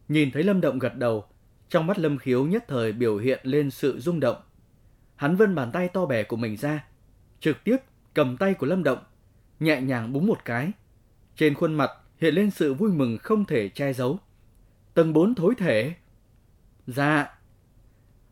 Nhìn 0.07 0.31
thấy 0.31 0.43
Lâm 0.43 0.61
Động 0.61 0.79
gật 0.79 0.95
đầu, 0.95 1.25
trong 1.69 1.87
mắt 1.87 1.99
Lâm 1.99 2.17
Khiếu 2.17 2.45
nhất 2.45 2.65
thời 2.67 2.91
biểu 2.91 3.17
hiện 3.17 3.39
lên 3.43 3.71
sự 3.71 3.99
rung 3.99 4.19
động. 4.19 4.37
Hắn 5.15 5.35
vươn 5.35 5.55
bàn 5.55 5.71
tay 5.71 5.87
to 5.87 6.05
bè 6.05 6.23
của 6.23 6.35
mình 6.35 6.57
ra, 6.57 6.85
trực 7.39 7.63
tiếp 7.63 7.77
cầm 8.13 8.37
tay 8.37 8.53
của 8.53 8.65
Lâm 8.65 8.83
Động, 8.83 9.03
nhẹ 9.59 9.81
nhàng 9.81 10.13
búng 10.13 10.27
một 10.27 10.45
cái. 10.45 10.71
Trên 11.35 11.53
khuôn 11.53 11.73
mặt 11.73 11.91
hiện 12.17 12.35
lên 12.35 12.51
sự 12.51 12.73
vui 12.73 12.91
mừng 12.91 13.17
không 13.17 13.45
thể 13.45 13.69
che 13.69 13.93
giấu. 13.93 14.19
Tầng 14.93 15.13
4 15.13 15.35
thối 15.35 15.55
thể. 15.57 15.93
Dạ. 16.87 17.37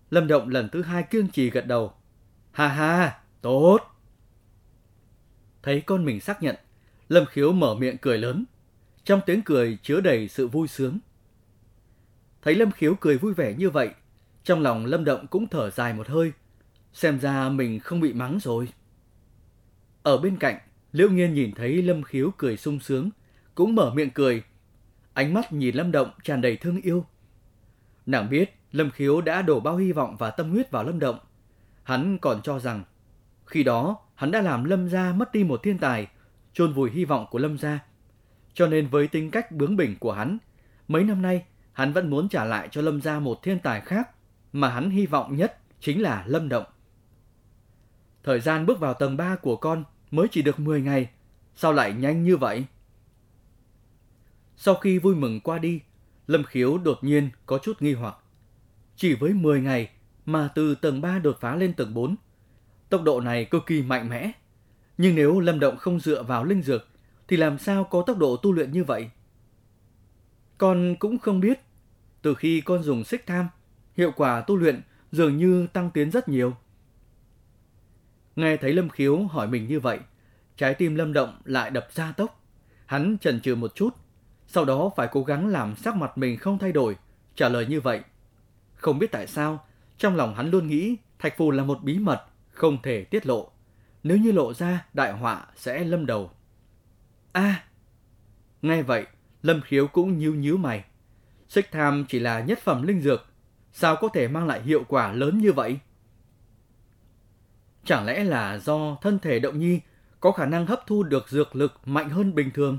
Lâm 0.10 0.28
Động 0.28 0.50
lần 0.50 0.70
thứ 0.70 0.82
hai 0.82 1.04
kiên 1.04 1.28
trì 1.28 1.50
gật 1.50 1.68
đầu. 1.68 1.94
Ha 2.52 2.68
ha, 2.68 3.20
tốt. 3.42 3.80
Thấy 5.64 5.82
con 5.82 6.06
mình 6.06 6.20
xác 6.20 6.44
nhận, 6.44 6.56
Lâm 7.10 7.26
Khiếu 7.26 7.52
mở 7.52 7.76
miệng 7.76 7.98
cười 7.98 8.18
lớn. 8.18 8.46
Trong 9.04 9.22
tiếng 9.26 9.42
cười 9.42 9.78
chứa 9.84 10.02
đầy 10.02 10.28
sự 10.28 10.48
vui 10.48 10.68
sướng. 10.68 11.00
Thấy 12.42 12.56
Lâm 12.56 12.72
Khiếu 12.72 12.96
cười 12.96 13.18
vui 13.18 13.34
vẻ 13.34 13.56
như 13.58 13.70
vậy, 13.70 13.90
trong 14.44 14.62
lòng 14.62 14.86
Lâm 14.86 15.06
Động 15.06 15.28
cũng 15.28 15.48
thở 15.48 15.70
dài 15.70 15.94
một 15.94 16.08
hơi. 16.08 16.32
Xem 16.94 17.20
ra 17.20 17.50
mình 17.50 17.80
không 17.80 18.00
bị 18.00 18.14
mắng 18.14 18.40
rồi. 18.42 18.68
Ở 20.04 20.18
bên 20.18 20.38
cạnh, 20.38 20.58
Liễu 20.92 21.10
Nghiên 21.10 21.34
nhìn 21.34 21.52
thấy 21.52 21.82
Lâm 21.82 22.04
Khiếu 22.04 22.32
cười 22.38 22.58
sung 22.58 22.80
sướng, 22.80 23.10
cũng 23.56 23.76
mở 23.76 23.94
miệng 23.94 24.10
cười. 24.10 24.44
Ánh 25.14 25.34
mắt 25.34 25.54
nhìn 25.54 25.76
Lâm 25.76 25.92
Động 25.92 26.10
tràn 26.24 26.42
đầy 26.42 26.58
thương 26.58 26.82
yêu. 26.82 27.06
Nàng 28.06 28.30
biết 28.30 28.60
Lâm 28.72 28.92
Khiếu 28.92 29.22
đã 29.22 29.42
đổ 29.42 29.60
bao 29.60 29.78
hy 29.78 29.92
vọng 29.92 30.16
và 30.20 30.32
tâm 30.32 30.50
huyết 30.52 30.72
vào 30.72 30.84
Lâm 30.84 31.00
Động. 31.00 31.20
Hắn 31.84 32.18
còn 32.18 32.42
cho 32.42 32.60
rằng, 32.60 32.84
khi 33.46 33.64
đó 33.64 33.98
hắn 34.16 34.32
đã 34.32 34.42
làm 34.42 34.64
Lâm 34.64 34.90
gia 34.90 35.14
mất 35.14 35.32
đi 35.32 35.44
một 35.44 35.64
thiên 35.64 35.78
tài, 35.78 36.08
chôn 36.56 36.74
vùi 36.74 36.92
hy 36.92 37.06
vọng 37.06 37.26
của 37.32 37.40
Lâm 37.40 37.58
gia. 37.58 37.80
Cho 38.54 38.68
nên 38.68 38.88
với 38.88 39.08
tính 39.08 39.32
cách 39.32 39.52
bướng 39.52 39.76
bỉnh 39.76 40.00
của 40.00 40.12
hắn, 40.12 40.38
mấy 40.88 41.04
năm 41.04 41.22
nay 41.22 41.46
hắn 41.72 41.94
vẫn 41.94 42.10
muốn 42.10 42.30
trả 42.30 42.46
lại 42.46 42.68
cho 42.72 42.82
Lâm 42.82 43.02
gia 43.02 43.20
một 43.20 43.44
thiên 43.44 43.60
tài 43.60 43.82
khác 43.82 44.10
mà 44.54 44.70
hắn 44.70 44.90
hy 44.90 45.06
vọng 45.06 45.36
nhất 45.36 45.58
chính 45.80 46.02
là 46.02 46.24
Lâm 46.28 46.50
Động. 46.50 46.66
Thời 48.24 48.40
gian 48.40 48.66
bước 48.66 48.80
vào 48.80 48.94
tầng 48.94 49.18
3 49.18 49.36
của 49.36 49.56
con 49.56 49.84
mới 50.12 50.28
chỉ 50.32 50.42
được 50.42 50.60
10 50.60 50.82
ngày, 50.82 51.10
sao 51.56 51.74
lại 51.74 51.94
nhanh 51.94 52.24
như 52.24 52.38
vậy? 52.38 52.66
Sau 54.58 54.76
khi 54.76 55.00
vui 55.00 55.16
mừng 55.16 55.40
qua 55.40 55.58
đi, 55.58 55.82
Lâm 56.28 56.44
Khiếu 56.44 56.78
đột 56.78 57.04
nhiên 57.04 57.30
có 57.46 57.58
chút 57.58 57.82
nghi 57.82 57.94
hoặc. 57.94 58.18
Chỉ 58.96 59.16
với 59.16 59.34
10 59.34 59.62
ngày 59.62 59.90
mà 60.26 60.50
từ 60.56 60.76
tầng 60.76 61.02
3 61.02 61.20
đột 61.20 61.38
phá 61.40 61.56
lên 61.56 61.74
tầng 61.74 61.94
4, 61.94 62.16
tốc 62.90 63.04
độ 63.04 63.22
này 63.22 63.46
cực 63.46 63.66
kỳ 63.66 63.82
mạnh 63.82 64.10
mẽ. 64.10 64.32
Nhưng 64.98 65.16
nếu 65.16 65.40
Lâm 65.40 65.60
Động 65.60 65.78
không 65.78 66.00
dựa 66.00 66.24
vào 66.24 66.44
linh 66.44 66.62
dược, 66.62 66.88
thì 67.28 67.38
làm 67.38 67.58
sao 67.58 67.84
có 67.84 68.04
tốc 68.08 68.18
độ 68.18 68.38
tu 68.38 68.52
luyện 68.52 68.72
như 68.72 68.84
vậy? 68.84 69.10
Con 70.58 70.96
cũng 71.00 71.18
không 71.18 71.40
biết. 71.40 71.60
Từ 72.22 72.36
khi 72.36 72.62
con 72.62 72.84
dùng 72.84 73.04
xích 73.04 73.26
tham, 73.28 73.48
hiệu 73.98 74.12
quả 74.16 74.42
tu 74.42 74.56
luyện 74.56 74.82
dường 75.12 75.38
như 75.38 75.68
tăng 75.68 75.92
tiến 75.92 76.12
rất 76.12 76.30
nhiều. 76.30 76.56
Nghe 78.36 78.58
thấy 78.58 78.74
Lâm 78.74 78.90
Khiếu 78.90 79.24
hỏi 79.24 79.48
mình 79.48 79.68
như 79.68 79.80
vậy, 79.80 80.00
trái 80.58 80.74
tim 80.74 80.96
Lâm 80.96 81.14
Động 81.14 81.42
lại 81.46 81.70
đập 81.70 81.88
ra 81.94 82.12
tốc. 82.12 82.42
Hắn 82.86 83.18
chần 83.22 83.42
chừ 83.42 83.56
một 83.56 83.76
chút, 83.76 83.90
sau 84.48 84.66
đó 84.66 84.92
phải 84.96 85.08
cố 85.12 85.24
gắng 85.24 85.48
làm 85.48 85.76
sắc 85.76 85.96
mặt 85.96 86.18
mình 86.18 86.38
không 86.38 86.58
thay 86.58 86.72
đổi, 86.72 86.96
trả 87.36 87.50
lời 87.50 87.66
như 87.66 87.82
vậy. 87.82 88.02
Không 88.76 89.00
biết 89.00 89.12
tại 89.12 89.28
sao, 89.28 89.66
trong 89.98 90.16
lòng 90.16 90.36
hắn 90.36 90.50
luôn 90.52 90.68
nghĩ 90.68 90.98
Thạch 91.20 91.38
Phù 91.38 91.52
là 91.52 91.64
một 91.64 91.84
bí 91.84 92.00
mật, 92.00 92.26
không 92.52 92.82
thể 92.82 93.04
tiết 93.04 93.28
lộ. 93.28 93.52
Nếu 94.06 94.18
như 94.18 94.32
lộ 94.32 94.54
ra, 94.54 94.86
đại 94.94 95.14
họa 95.14 95.46
sẽ 95.56 95.84
lâm 95.84 96.06
đầu. 96.06 96.32
a 97.32 97.42
à, 97.42 97.64
nghe 98.62 98.84
vậy, 98.84 99.06
Lâm 99.42 99.62
Khiếu 99.62 99.88
cũng 99.88 100.18
nhíu 100.18 100.36
nhíu 100.36 100.58
mày. 100.58 100.84
Xích 101.50 101.72
tham 101.72 102.06
chỉ 102.10 102.20
là 102.20 102.40
nhất 102.40 102.60
phẩm 102.64 102.88
linh 102.88 103.02
dược, 103.02 103.26
sao 103.72 103.96
có 104.02 104.08
thể 104.14 104.28
mang 104.28 104.48
lại 104.48 104.62
hiệu 104.62 104.84
quả 104.88 105.14
lớn 105.14 105.38
như 105.38 105.54
vậy? 105.54 105.80
Chẳng 107.86 108.06
lẽ 108.06 108.24
là 108.24 108.58
do 108.58 108.98
thân 109.02 109.20
thể 109.20 109.40
động 109.40 109.60
nhi 109.60 109.80
có 110.20 110.32
khả 110.32 110.46
năng 110.46 110.66
hấp 110.66 110.88
thu 110.88 111.04
được 111.04 111.30
dược 111.30 111.56
lực 111.56 111.74
mạnh 111.86 112.10
hơn 112.10 112.36
bình 112.36 112.52
thường? 112.52 112.78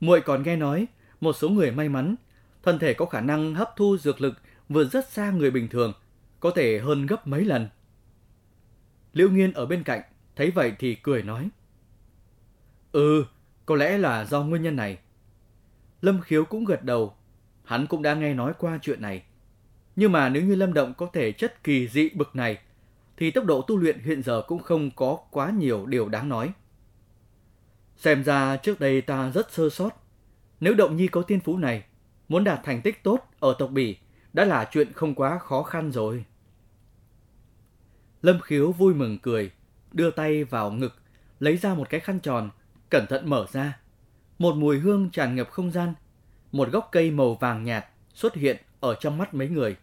Muội 0.00 0.20
còn 0.20 0.42
nghe 0.42 0.56
nói, 0.56 0.86
một 1.20 1.32
số 1.32 1.48
người 1.48 1.70
may 1.70 1.88
mắn, 1.88 2.14
thân 2.62 2.78
thể 2.78 2.94
có 2.94 3.06
khả 3.06 3.20
năng 3.20 3.54
hấp 3.54 3.76
thu 3.76 3.96
dược 3.98 4.20
lực 4.20 4.34
vượt 4.68 4.92
rất 4.92 5.08
xa 5.08 5.30
người 5.30 5.50
bình 5.50 5.68
thường, 5.68 5.92
có 6.40 6.50
thể 6.50 6.78
hơn 6.78 7.06
gấp 7.06 7.26
mấy 7.26 7.44
lần. 7.44 7.68
Liễu 9.14 9.30
Nghiên 9.30 9.52
ở 9.52 9.66
bên 9.66 9.82
cạnh, 9.82 10.00
thấy 10.36 10.50
vậy 10.50 10.72
thì 10.78 10.94
cười 10.94 11.22
nói. 11.22 11.48
Ừ, 12.92 13.24
có 13.66 13.76
lẽ 13.76 13.98
là 13.98 14.24
do 14.24 14.42
nguyên 14.42 14.62
nhân 14.62 14.76
này. 14.76 14.98
Lâm 16.00 16.20
Khiếu 16.20 16.44
cũng 16.44 16.64
gật 16.64 16.84
đầu, 16.84 17.14
hắn 17.64 17.86
cũng 17.86 18.02
đã 18.02 18.14
nghe 18.14 18.34
nói 18.34 18.52
qua 18.58 18.78
chuyện 18.82 19.02
này. 19.02 19.22
Nhưng 19.96 20.12
mà 20.12 20.28
nếu 20.28 20.42
như 20.42 20.54
Lâm 20.54 20.74
Động 20.74 20.94
có 20.94 21.06
thể 21.12 21.32
chất 21.32 21.64
kỳ 21.64 21.88
dị 21.88 22.08
bực 22.08 22.36
này, 22.36 22.58
thì 23.16 23.30
tốc 23.30 23.44
độ 23.44 23.62
tu 23.62 23.76
luyện 23.76 23.98
hiện 23.98 24.22
giờ 24.22 24.42
cũng 24.46 24.62
không 24.62 24.90
có 24.90 25.18
quá 25.30 25.50
nhiều 25.50 25.86
điều 25.86 26.08
đáng 26.08 26.28
nói. 26.28 26.52
Xem 27.96 28.24
ra 28.24 28.56
trước 28.56 28.80
đây 28.80 29.00
ta 29.00 29.30
rất 29.30 29.52
sơ 29.52 29.68
sót. 29.70 29.90
Nếu 30.60 30.74
Động 30.74 30.96
Nhi 30.96 31.08
có 31.08 31.22
tiên 31.22 31.40
phú 31.40 31.58
này, 31.58 31.84
muốn 32.28 32.44
đạt 32.44 32.60
thành 32.64 32.82
tích 32.82 33.02
tốt 33.02 33.18
ở 33.40 33.56
tộc 33.58 33.70
Bỉ 33.70 33.96
đã 34.32 34.44
là 34.44 34.68
chuyện 34.72 34.92
không 34.92 35.14
quá 35.14 35.38
khó 35.38 35.62
khăn 35.62 35.92
rồi. 35.92 36.24
Lâm 38.24 38.40
Khiếu 38.40 38.72
vui 38.72 38.94
mừng 38.94 39.18
cười, 39.18 39.50
đưa 39.92 40.10
tay 40.10 40.44
vào 40.44 40.70
ngực, 40.70 40.94
lấy 41.40 41.56
ra 41.56 41.74
một 41.74 41.90
cái 41.90 42.00
khăn 42.00 42.20
tròn, 42.20 42.50
cẩn 42.90 43.06
thận 43.06 43.30
mở 43.30 43.46
ra. 43.52 43.78
Một 44.38 44.56
mùi 44.56 44.78
hương 44.78 45.10
tràn 45.10 45.36
ngập 45.36 45.50
không 45.50 45.70
gian, 45.70 45.94
một 46.52 46.68
gốc 46.72 46.88
cây 46.92 47.10
màu 47.10 47.34
vàng 47.34 47.64
nhạt 47.64 47.86
xuất 48.14 48.34
hiện 48.34 48.56
ở 48.80 48.94
trong 49.00 49.18
mắt 49.18 49.34
mấy 49.34 49.48
người. 49.48 49.76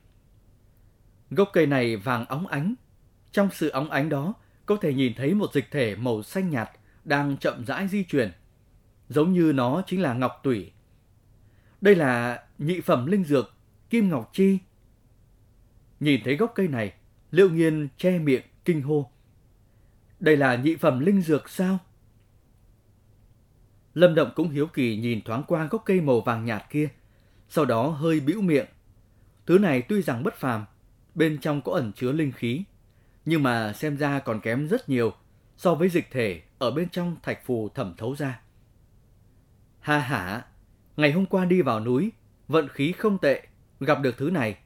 Gốc 1.32 1.50
cây 1.54 1.66
này 1.66 1.96
vàng 1.96 2.26
óng 2.26 2.48
ánh, 2.48 2.74
trong 3.32 3.50
sự 3.52 3.70
óng 3.70 3.92
ánh 3.92 4.10
đó 4.10 4.34
có 4.66 4.78
thể 4.82 4.94
nhìn 4.94 5.14
thấy 5.14 5.34
một 5.34 5.54
dịch 5.54 5.72
thể 5.72 5.96
màu 5.96 6.24
xanh 6.24 6.50
nhạt 6.50 6.70
đang 7.04 7.38
chậm 7.38 7.66
rãi 7.66 7.88
di 7.88 8.04
chuyển, 8.04 8.32
giống 9.10 9.34
như 9.34 9.54
nó 9.56 9.84
chính 9.88 10.02
là 10.02 10.14
ngọc 10.14 10.40
tủy. 10.44 10.72
Đây 11.82 11.96
là 11.96 12.44
nhị 12.58 12.82
phẩm 12.82 13.06
linh 13.06 13.24
dược 13.24 13.54
Kim 13.90 14.10
Ngọc 14.10 14.30
Chi. 14.34 14.58
Nhìn 16.00 16.22
thấy 16.24 16.36
gốc 16.36 16.52
cây 16.56 16.68
này, 16.68 16.94
Liệu 17.32 17.50
Nghiên 17.50 17.88
che 17.98 18.20
miệng 18.20 18.44
kinh 18.66 18.82
hô. 18.82 19.12
Đây 20.20 20.38
là 20.38 20.56
nhị 20.56 20.76
phẩm 20.76 21.00
linh 21.00 21.22
dược 21.22 21.50
sao? 21.50 21.80
Lâm 23.94 24.16
Động 24.16 24.32
cũng 24.36 24.50
hiếu 24.50 24.68
kỳ 24.68 24.98
nhìn 24.98 25.22
thoáng 25.22 25.44
qua 25.48 25.68
gốc 25.72 25.82
cây 25.86 26.02
màu 26.02 26.22
vàng 26.22 26.46
nhạt 26.46 26.64
kia, 26.70 26.90
sau 27.50 27.66
đó 27.66 27.88
hơi 27.88 28.20
bĩu 28.20 28.42
miệng. 28.42 28.66
Thứ 29.46 29.58
này 29.58 29.82
tuy 29.82 30.02
rằng 30.02 30.24
bất 30.24 30.36
phàm, 30.36 30.66
bên 31.16 31.38
trong 31.42 31.62
có 31.62 31.72
ẩn 31.72 31.92
chứa 31.96 32.12
linh 32.12 32.32
khí, 32.32 32.64
nhưng 33.26 33.44
mà 33.44 33.74
xem 33.74 33.98
ra 33.98 34.20
còn 34.20 34.40
kém 34.40 34.68
rất 34.68 34.90
nhiều 34.90 35.14
so 35.58 35.76
với 35.76 35.90
dịch 35.90 36.08
thể 36.12 36.42
ở 36.60 36.72
bên 36.72 36.90
trong 36.90 37.16
thạch 37.24 37.46
phù 37.46 37.70
thẩm 37.70 37.94
thấu 37.98 38.16
ra. 38.16 38.42
Ha 39.80 40.00
hả, 40.00 40.46
ngày 40.98 41.12
hôm 41.12 41.26
qua 41.26 41.46
đi 41.46 41.62
vào 41.62 41.80
núi, 41.80 42.12
vận 42.48 42.68
khí 42.68 42.92
không 42.92 43.18
tệ, 43.18 43.48
gặp 43.80 44.02
được 44.02 44.18
thứ 44.18 44.30
này. 44.30 44.58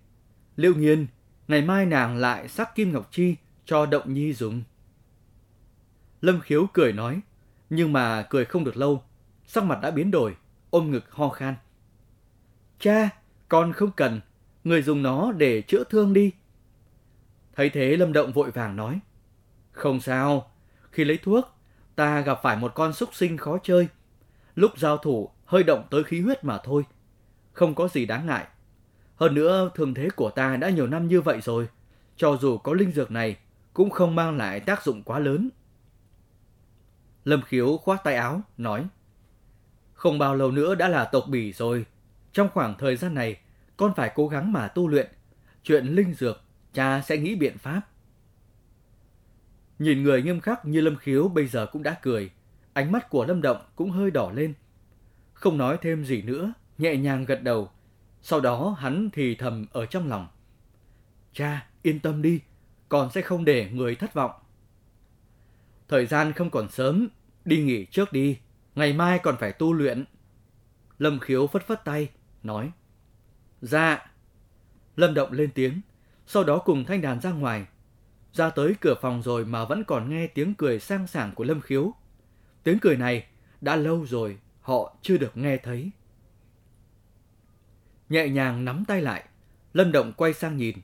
Liệu 0.56 0.76
nhiên, 0.76 1.08
ngày 1.48 1.62
mai 1.62 1.86
nàng 1.86 2.18
lại 2.18 2.48
sắc 2.48 2.76
kim 2.76 2.94
ngọc 2.94 3.08
chi 3.12 3.36
cho 3.66 3.86
động 3.86 4.14
nhi 4.14 4.34
dùng. 4.34 4.64
Lâm 6.22 6.42
khiếu 6.42 6.68
cười 6.74 6.94
nói, 6.94 7.22
nhưng 7.70 7.94
mà 7.94 8.28
cười 8.30 8.46
không 8.46 8.64
được 8.64 8.78
lâu, 8.78 9.04
sắc 9.46 9.64
mặt 9.64 9.80
đã 9.82 9.92
biến 9.92 10.12
đổi, 10.12 10.36
ôm 10.70 10.92
ngực 10.92 11.12
ho 11.12 11.30
khan. 11.30 11.56
Cha, 12.80 13.10
con 13.48 13.74
không 13.74 13.92
cần, 13.92 14.22
người 14.64 14.82
dùng 14.82 15.04
nó 15.04 15.32
để 15.32 15.62
chữa 15.62 15.84
thương 15.84 16.14
đi. 16.14 16.32
Thấy 17.56 17.70
thế 17.70 17.98
Lâm 17.98 18.14
Động 18.14 18.32
vội 18.32 18.52
vàng 18.52 18.76
nói, 18.76 19.00
không 19.72 20.00
sao, 20.00 20.52
khi 20.92 21.04
lấy 21.04 21.18
thuốc, 21.24 21.46
ta 21.96 22.22
gặp 22.22 22.40
phải 22.44 22.58
một 22.58 22.72
con 22.76 22.94
súc 22.94 23.16
sinh 23.16 23.38
khó 23.38 23.58
chơi. 23.64 23.88
Lúc 24.56 24.78
giao 24.78 24.98
thủ, 24.98 25.30
hơi 25.46 25.64
động 25.64 25.88
tới 25.90 26.04
khí 26.04 26.22
huyết 26.22 26.44
mà 26.44 26.58
thôi. 26.64 26.84
không 27.54 27.76
có 27.76 27.88
gì 27.88 28.06
đáng 28.06 28.26
ngại. 28.26 28.48
Hơn 29.16 29.34
nữa, 29.34 29.72
thường 29.76 29.94
thế 29.94 30.10
của 30.16 30.30
ta 30.30 30.56
đã 30.56 30.70
nhiều 30.70 30.88
năm 30.88 31.08
như 31.08 31.22
vậy 31.22 31.42
rồi, 31.42 31.68
cho 32.16 32.38
dù 32.42 32.58
có 32.58 32.74
linh 32.74 32.92
dược 32.92 33.12
này 33.12 33.38
cũng 33.74 33.90
không 33.90 34.16
mang 34.16 34.38
lại 34.38 34.60
tác 34.60 34.84
dụng 34.84 35.04
quá 35.04 35.20
lớn. 35.20 35.50
Lâm 37.26 37.42
Khiếu 37.42 37.78
khoát 37.78 38.04
tay 38.04 38.16
áo, 38.16 38.42
nói 38.58 38.88
Không 39.94 40.20
bao 40.20 40.36
lâu 40.36 40.52
nữa 40.52 40.76
đã 40.76 40.88
là 40.88 41.06
tộc 41.06 41.26
bỉ 41.28 41.54
rồi. 41.54 41.86
Trong 42.34 42.50
khoảng 42.54 42.76
thời 42.78 42.96
gian 42.96 43.14
này, 43.14 43.38
con 43.78 43.94
phải 43.96 44.12
cố 44.16 44.28
gắng 44.28 44.54
mà 44.54 44.68
tu 44.68 44.88
luyện. 44.88 45.08
Chuyện 45.64 45.86
linh 45.86 46.14
dược, 46.14 46.42
cha 46.74 47.02
sẽ 47.02 47.18
nghĩ 47.18 47.36
biện 47.36 47.58
pháp. 47.58 47.82
Nhìn 49.80 50.04
người 50.04 50.22
nghiêm 50.24 50.40
khắc 50.40 50.66
như 50.66 50.82
Lâm 50.82 50.98
Khiếu 50.98 51.28
bây 51.28 51.48
giờ 51.48 51.66
cũng 51.66 51.84
đã 51.84 51.98
cười. 52.02 52.32
Ánh 52.74 52.92
mắt 52.92 53.10
của 53.10 53.26
Lâm 53.26 53.42
Động 53.42 53.58
cũng 53.76 53.92
hơi 53.92 54.12
đỏ 54.12 54.32
lên. 54.36 54.54
Không 55.34 55.58
nói 55.58 55.78
thêm 55.82 56.06
gì 56.06 56.22
nữa, 56.22 56.54
nhẹ 56.78 56.98
nhàng 56.98 57.26
gật 57.26 57.44
đầu. 57.44 57.72
Sau 58.28 58.42
đó 58.42 58.76
hắn 58.80 59.10
thì 59.14 59.36
thầm 59.36 59.66
ở 59.72 59.86
trong 59.86 60.10
lòng. 60.10 60.28
Cha, 61.34 61.68
yên 61.82 62.00
tâm 62.00 62.22
đi, 62.22 62.42
con 62.90 63.12
sẽ 63.12 63.22
không 63.22 63.46
để 63.46 63.70
người 63.72 63.96
thất 63.96 64.14
vọng. 64.14 64.32
Thời 65.88 66.06
gian 66.06 66.34
không 66.34 66.50
còn 66.50 66.70
sớm, 66.70 67.08
đi 67.46 67.64
nghỉ 67.64 67.86
trước 67.86 68.14
đi, 68.14 68.38
ngày 68.76 68.94
mai 68.94 69.20
còn 69.20 69.36
phải 69.40 69.54
tu 69.54 69.74
luyện. 69.74 70.06
Lâm 71.00 71.20
Khiếu 71.20 71.48
phất 71.48 71.68
phất 71.68 71.86
tay, 71.86 72.10
nói. 72.44 72.72
Dạ. 73.62 74.12
Lâm 74.96 75.14
Động 75.14 75.32
lên 75.32 75.50
tiếng, 75.56 75.82
sau 76.28 76.44
đó 76.44 76.58
cùng 76.58 76.86
thanh 76.86 77.02
đàn 77.02 77.22
ra 77.22 77.32
ngoài. 77.32 77.66
Ra 78.34 78.50
tới 78.50 78.76
cửa 78.82 78.96
phòng 79.02 79.22
rồi 79.22 79.46
mà 79.46 79.66
vẫn 79.66 79.84
còn 79.84 80.10
nghe 80.10 80.28
tiếng 80.28 80.54
cười 80.54 80.80
sang 80.80 81.08
sảng 81.08 81.36
của 81.36 81.44
Lâm 81.44 81.62
Khiếu. 81.62 81.94
Tiếng 82.64 82.80
cười 82.80 82.98
này 82.98 83.28
đã 83.62 83.76
lâu 83.76 84.06
rồi 84.06 84.38
họ 84.62 84.96
chưa 85.02 85.18
được 85.18 85.38
nghe 85.38 85.58
thấy. 85.58 85.92
Nhẹ 88.10 88.30
nhàng 88.30 88.66
nắm 88.66 88.84
tay 88.88 89.02
lại, 89.02 89.24
Lâm 89.74 89.92
Động 89.92 90.14
quay 90.18 90.34
sang 90.34 90.58
nhìn, 90.58 90.76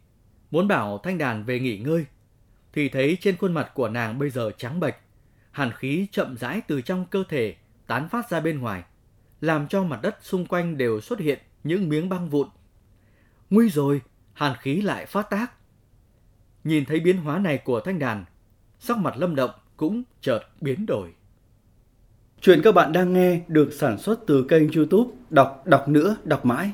muốn 0.52 0.68
bảo 0.68 0.98
thanh 0.98 1.18
đàn 1.18 1.44
về 1.44 1.60
nghỉ 1.60 1.78
ngơi, 1.78 2.06
thì 2.74 2.90
thấy 2.90 3.18
trên 3.22 3.38
khuôn 3.38 3.54
mặt 3.54 3.72
của 3.74 3.90
nàng 3.90 4.20
bây 4.20 4.30
giờ 4.30 4.52
trắng 4.58 4.80
bệch, 4.80 4.96
hàn 5.52 5.72
khí 5.72 6.08
chậm 6.12 6.38
rãi 6.38 6.62
từ 6.68 6.82
trong 6.82 7.06
cơ 7.06 7.24
thể 7.30 7.56
tán 7.88 8.10
phát 8.10 8.30
ra 8.30 8.40
bên 8.40 8.60
ngoài, 8.60 8.84
làm 9.42 9.68
cho 9.68 9.84
mặt 9.84 10.00
đất 10.02 10.18
xung 10.22 10.46
quanh 10.46 10.78
đều 10.78 11.02
xuất 11.02 11.20
hiện 11.20 11.40
những 11.64 11.90
miếng 11.90 12.10
băng 12.10 12.30
vụn. 12.30 12.48
Nguy 13.50 13.70
rồi, 13.70 14.02
hàn 14.34 14.56
khí 14.60 14.82
lại 14.82 15.06
phát 15.06 15.30
tác. 15.30 15.52
Nhìn 16.64 16.86
thấy 16.86 17.00
biến 17.00 17.18
hóa 17.18 17.40
này 17.40 17.58
của 17.58 17.80
thanh 17.80 18.00
đàn, 18.00 18.26
sắc 18.80 18.98
mặt 18.98 19.18
lâm 19.18 19.36
động 19.36 19.52
cũng 19.78 20.04
chợt 20.22 20.42
biến 20.62 20.86
đổi. 20.86 21.14
Chuyện 22.42 22.62
các 22.64 22.76
bạn 22.76 22.92
đang 22.92 23.14
nghe 23.14 23.42
được 23.48 23.74
sản 23.74 23.98
xuất 23.98 24.20
từ 24.28 24.46
kênh 24.50 24.72
youtube 24.72 25.12
Đọc 25.30 25.64
Đọc 25.66 25.88
Nữa 25.88 26.18
Đọc 26.24 26.46
Mãi 26.46 26.74